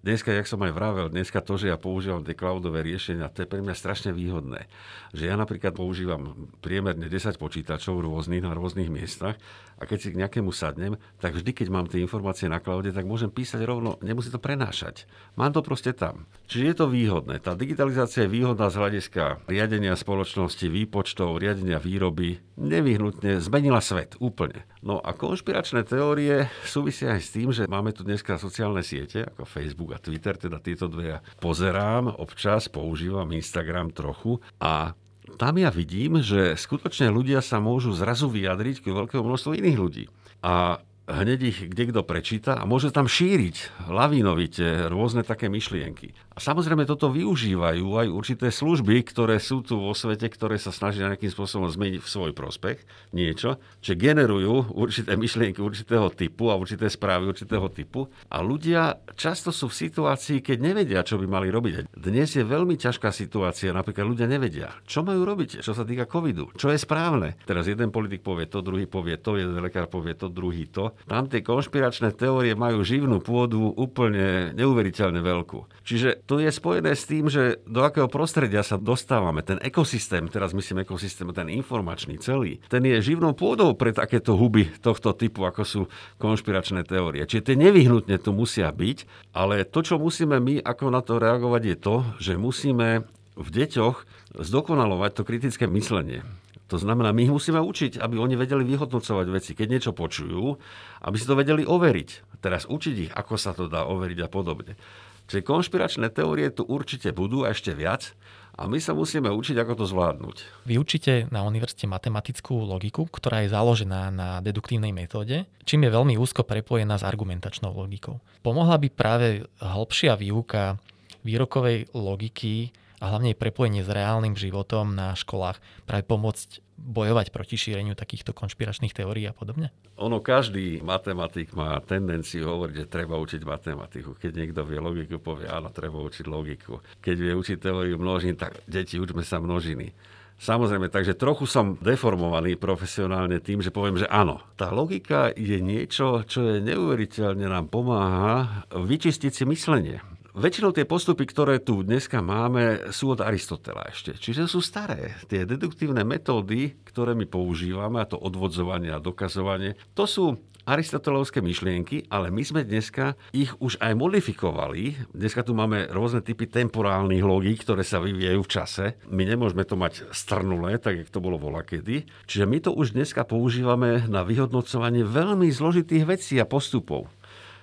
[0.00, 3.50] Dneska, jak som aj vravel, dneska to, že ja používam tie cloudové riešenia, to je
[3.52, 4.64] pre mňa strašne výhodné.
[5.12, 9.36] Že ja napríklad používam priemerne 10 počítačov rôznych na rôznych miestach
[9.80, 13.08] a keď si k nejakému sadnem, tak vždy, keď mám tie informácie na cloude, tak
[13.08, 15.08] môžem písať rovno, nemusí to prenášať.
[15.40, 16.28] Mám to proste tam.
[16.46, 17.40] Čiže je to výhodné.
[17.40, 22.44] Tá digitalizácia je výhodná z hľadiska riadenia spoločnosti, výpočtov, riadenia výroby.
[22.60, 24.68] Nevyhnutne zmenila svet úplne.
[24.84, 29.48] No a konšpiračné teórie súvisia aj s tým, že máme tu dneska sociálne siete ako
[29.48, 34.92] Facebook a Twitter, teda tieto dve ja pozerám, občas používam Instagram trochu a
[35.36, 40.04] tam ja vidím, že skutočne ľudia sa môžu zrazu vyjadriť k veľkému množstvu iných ľudí.
[40.40, 46.14] A hneď ich kde kto prečíta a môže tam šíriť lavínovite rôzne také myšlienky.
[46.34, 51.10] A samozrejme toto využívajú aj určité služby, ktoré sú tu vo svete, ktoré sa snažia
[51.10, 52.80] nejakým spôsobom zmeniť v svoj prospech
[53.10, 58.06] niečo, že generujú určité myšlienky určitého typu a určité správy určitého typu.
[58.30, 61.92] A ľudia často sú v situácii, keď nevedia, čo by mali robiť.
[61.92, 66.48] Dnes je veľmi ťažká situácia, napríklad ľudia nevedia, čo majú robiť, čo sa týka covidu,
[66.54, 67.36] čo je správne.
[67.44, 71.28] Teraz jeden politik povie to, druhý povie to, jeden lekár povie to, druhý to Tam
[71.30, 75.84] tie konšpiračné teórie majú živnú pôdu úplne neuveriteľne veľkú.
[75.86, 79.40] Čiže to je spojené s tým, že do akého prostredia sa dostávame.
[79.40, 84.68] Ten ekosystém, teraz myslím ekosystém, ten informačný celý, ten je živnou pôdou pre takéto huby
[84.84, 85.80] tohto typu, ako sú
[86.18, 87.24] konšpiračné teórie.
[87.24, 91.62] Čiže tie nevyhnutne tu musia byť, ale to, čo musíme my ako na to reagovať,
[91.64, 93.06] je to, že musíme
[93.40, 93.96] v deťoch
[94.36, 96.22] zdokonalovať to kritické myslenie.
[96.70, 100.54] To znamená, my ich musíme učiť, aby oni vedeli vyhodnocovať veci, keď niečo počujú,
[101.02, 102.38] aby si to vedeli overiť.
[102.38, 104.78] Teraz učiť ich, ako sa to dá overiť a podobne.
[105.26, 108.14] Čiže konšpiračné teórie tu určite budú a ešte viac
[108.58, 110.36] a my sa musíme učiť, ako to zvládnuť.
[110.66, 116.18] Vy učíte na univerzite matematickú logiku, ktorá je založená na deduktívnej metóde, čím je veľmi
[116.18, 118.18] úzko prepojená s argumentačnou logikou.
[118.42, 120.82] Pomohla by práve hĺbšia výuka
[121.22, 127.92] výrokovej logiky a hlavne prepojenie s reálnym životom na školách práve pomôcť bojovať proti šíreniu
[127.92, 129.72] takýchto konšpiračných teórií a podobne?
[130.00, 134.16] Ono, každý matematik má tendenciu hovoriť, že treba učiť matematiku.
[134.16, 136.80] Keď niekto vie logiku, povie, áno, treba učiť logiku.
[137.04, 139.92] Keď vie učiť teóriu množín, tak deti, učme sa množiny.
[140.40, 146.24] Samozrejme, takže trochu som deformovaný profesionálne tým, že poviem, že áno, tá logika je niečo,
[146.24, 150.00] čo je neuveriteľne nám pomáha vyčistiť si myslenie.
[150.30, 154.14] Väčšinou tie postupy, ktoré tu dneska máme, sú od Aristotela ešte.
[154.14, 155.18] Čiže sú staré.
[155.26, 160.38] Tie deduktívne metódy, ktoré my používame, a to odvodzovanie a dokazovanie, to sú
[160.70, 165.10] aristotelovské myšlienky, ale my sme dneska ich už aj modifikovali.
[165.10, 168.84] Dneska tu máme rôzne typy temporálnych logík, ktoré sa vyvíjajú v čase.
[169.10, 172.06] My nemôžeme to mať strnulé, tak jak to bolo volakedy.
[172.30, 177.10] Čiže my to už dneska používame na vyhodnocovanie veľmi zložitých vecí a postupov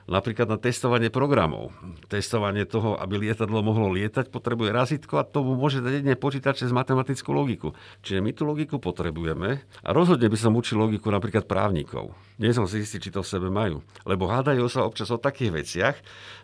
[0.07, 1.75] napríklad na testovanie programov.
[2.07, 6.71] Testovanie toho, aby lietadlo mohlo lietať, potrebuje razítko a tomu môže dať jedne počítač cez
[6.71, 7.75] matematickú logiku.
[8.01, 12.15] Čiže my tú logiku potrebujeme a rozhodne by som učil logiku napríklad právnikov.
[12.39, 13.83] Nie som si istý, či to v sebe majú.
[14.07, 15.95] Lebo hádajú sa občas o takých veciach,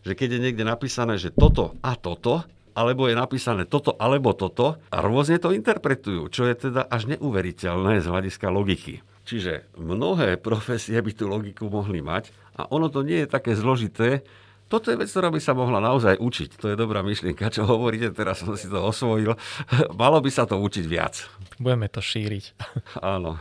[0.03, 2.43] že keď je niekde napísané, že toto a toto,
[2.73, 8.01] alebo je napísané toto alebo toto a rôzne to interpretujú, čo je teda až neuveriteľné
[8.01, 9.05] z hľadiska logiky.
[9.23, 14.21] Čiže mnohé profesie by tú logiku mohli mať a ono to nie je také zložité.
[14.69, 16.57] Toto je vec, ktorá by sa mohla naozaj učiť.
[16.57, 19.37] To je dobrá myšlienka, čo hovoríte, teraz som si to osvojil.
[20.01, 21.29] Malo by sa to učiť viac.
[21.61, 22.57] Budeme to šíriť.
[23.15, 23.37] Áno.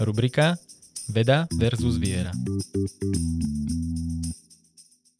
[0.00, 0.56] Rubrika
[1.12, 2.32] Veda versus viera.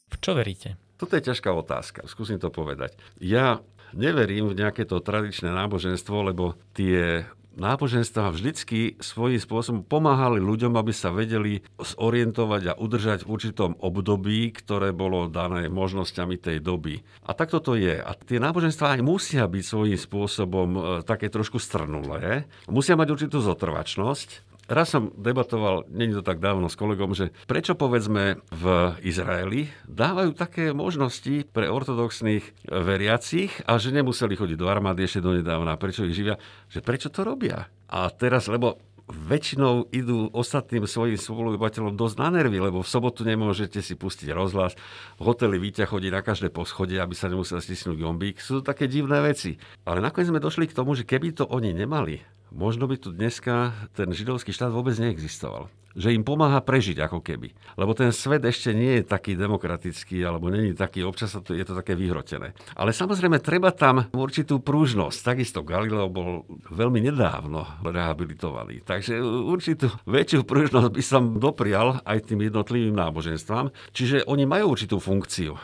[0.08, 0.78] V čo veríte?
[0.96, 2.06] Toto je ťažká otázka.
[2.06, 2.94] Skúsim to povedať.
[3.18, 3.60] Ja
[3.92, 7.26] neverím v nejaké to tradičné náboženstvo, lebo tie
[7.56, 14.52] náboženstva vždycky svojím spôsobom pomáhali ľuďom, aby sa vedeli zorientovať a udržať v určitom období,
[14.54, 17.02] ktoré bolo dané možnosťami tej doby.
[17.26, 17.98] A takto to je.
[17.98, 23.38] A tie náboženstva aj musia byť svojím spôsobom e, také trošku strnulé, musia mať určitú
[23.42, 29.68] zotrvačnosť, Raz som debatoval, není to tak dávno s kolegom, že prečo povedzme v Izraeli
[29.84, 36.08] dávajú také možnosti pre ortodoxných veriacich a že nemuseli chodiť do armády ešte donedávna, prečo
[36.08, 36.40] ich živia,
[36.72, 37.68] že prečo to robia.
[37.92, 38.80] A teraz, lebo
[39.12, 44.72] väčšinou idú ostatným svojim spoluobyvateľom dosť na nervy, lebo v sobotu nemôžete si pustiť rozhlas,
[45.20, 48.40] v hoteli Víťa chodí na každé poschodie, aby sa nemusel stisnúť gombík.
[48.40, 49.60] Sú to také divné veci.
[49.84, 53.72] Ale nakoniec sme došli k tomu, že keby to oni nemali, možno by tu dneska
[53.96, 55.72] ten židovský štát vôbec neexistoval.
[55.92, 57.52] Že im pomáha prežiť ako keby.
[57.76, 61.76] Lebo ten svet ešte nie je taký demokratický, alebo není taký, občas to, je to
[61.76, 62.56] také vyhrotené.
[62.72, 65.20] Ale samozrejme, treba tam určitú prúžnosť.
[65.20, 68.80] Takisto Galileo bol veľmi nedávno rehabilitovaný.
[68.88, 73.68] Takže určitú väčšiu prúžnosť by som doprial aj tým jednotlivým náboženstvám.
[73.92, 75.60] Čiže oni majú určitú funkciu.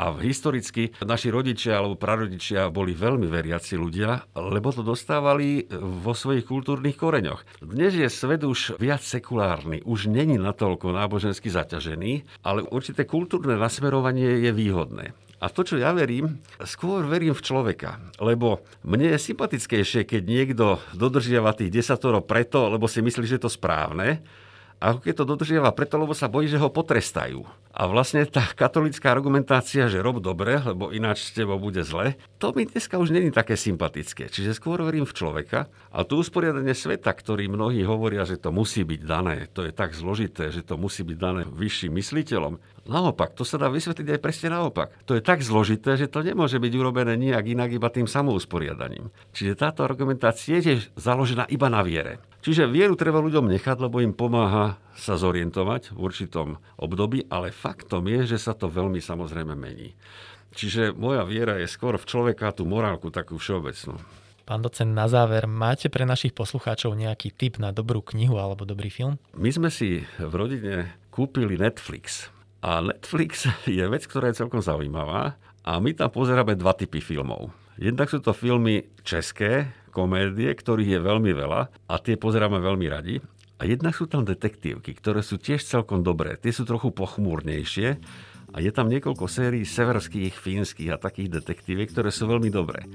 [0.00, 6.48] A historicky naši rodičia alebo prarodičia boli veľmi veriaci ľudia, lebo to dostávali vo svojich
[6.48, 7.44] kultúrnych koreňoch.
[7.60, 14.40] Dnes je svet už viac sekulárny, už není natoľko nábožensky zaťažený, ale určité kultúrne nasmerovanie
[14.40, 15.12] je výhodné.
[15.40, 17.96] A to, čo ja verím, skôr verím v človeka.
[18.20, 23.44] Lebo mne je sympatickejšie, keď niekto dodržiava tých desatoro preto, lebo si myslí, že je
[23.48, 24.20] to správne,
[24.80, 27.44] ako keď to dodržiava preto, lebo sa bojí, že ho potrestajú.
[27.70, 32.50] A vlastne tá katolická argumentácia, že rob dobre, lebo ináč s tebou bude zle, to
[32.56, 34.32] mi dneska už není také sympatické.
[34.32, 35.68] Čiže skôr verím v človeka.
[35.92, 39.92] A tu usporiadanie sveta, ktorý mnohí hovoria, že to musí byť dané, to je tak
[39.92, 42.58] zložité, že to musí byť dané vyšším mysliteľom.
[42.88, 44.90] Naopak, to sa dá vysvetliť aj presne naopak.
[45.04, 49.12] To je tak zložité, že to nemôže byť urobené nijak inak iba tým samousporiadaním.
[49.36, 52.18] Čiže táto argumentácia je založená iba na viere.
[52.40, 58.08] Čiže vieru treba ľuďom nechať, lebo im pomáha sa zorientovať v určitom období, ale faktom
[58.08, 59.92] je, že sa to veľmi samozrejme mení.
[60.56, 64.00] Čiže moja viera je skôr v človeka tú morálku takú všeobecnú.
[64.48, 68.90] Pán docent, na záver, máte pre našich poslucháčov nejaký tip na dobrú knihu alebo dobrý
[68.90, 69.14] film?
[69.36, 72.34] My sme si v rodine kúpili Netflix.
[72.64, 75.38] A Netflix je vec, ktorá je celkom zaujímavá.
[75.60, 77.52] A my tam pozeráme dva typy filmov.
[77.78, 81.60] Jednak sú to filmy české, komédie, ktorých je veľmi veľa
[81.90, 83.18] a tie pozeráme veľmi radi.
[83.60, 86.40] A jednak sú tam detektívky, ktoré sú tiež celkom dobré.
[86.40, 88.00] Tie sú trochu pochmúrnejšie
[88.50, 92.88] a je tam niekoľko sérií severských, fínskych a takých detektíviek, ktoré sú veľmi dobré.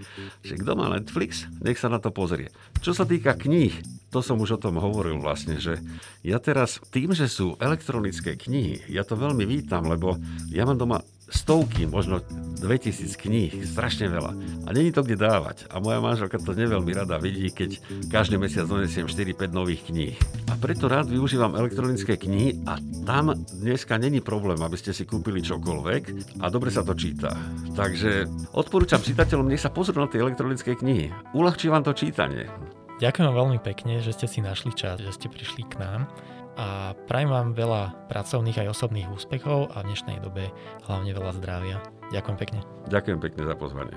[0.43, 2.51] Že kto má Netflix, nech sa na to pozrie.
[2.83, 3.71] Čo sa týka kníh,
[4.11, 5.79] to som už o tom hovoril vlastne, že
[6.27, 10.19] ja teraz tým, že sú elektronické knihy, ja to veľmi vítam, lebo
[10.51, 12.21] ja mám doma stovky, možno
[12.61, 14.31] 2000 kníh, strašne veľa.
[14.65, 15.65] A není to kde dávať.
[15.73, 20.15] A moja manželka to neveľmi rada vidí, keď každý mesiac donesiem 4-5 nových kníh.
[20.49, 25.41] A preto rád využívam elektronické knihy a tam dneska není problém, aby ste si kúpili
[25.41, 26.03] čokoľvek
[26.41, 27.33] a dobre sa to číta.
[27.73, 31.09] Takže odporúčam čitateľom, nech sa pozrú na tie elektronické knihy.
[31.33, 32.47] Uľahčí vám to čítanie.
[32.95, 36.07] Ďakujem veľmi pekne, že ste si našli čas, že ste prišli k nám
[36.55, 40.51] a prajem vám veľa pracovných aj osobných úspechov a v dnešnej dobe
[40.87, 41.77] hlavne veľa zdravia.
[42.11, 42.59] Ďakujem pekne.
[42.87, 43.95] Ďakujem pekne za pozvanie.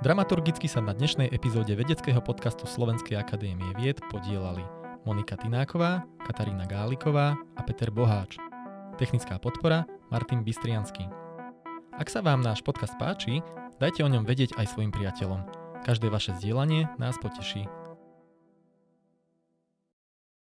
[0.00, 4.64] Dramaturgicky sa na dnešnej epizóde vedeckého podcastu Slovenskej akadémie vied podielali
[5.04, 8.40] Monika Tináková, Katarína Gáliková a Peter Boháč.
[8.96, 11.04] Technická podpora Martin Bystriansky.
[11.96, 13.44] Ak sa vám náš podcast páči,
[13.76, 15.44] dajte o ňom vedieť aj svojim priateľom.
[15.84, 17.79] Každé vaše zdieľanie nás poteší.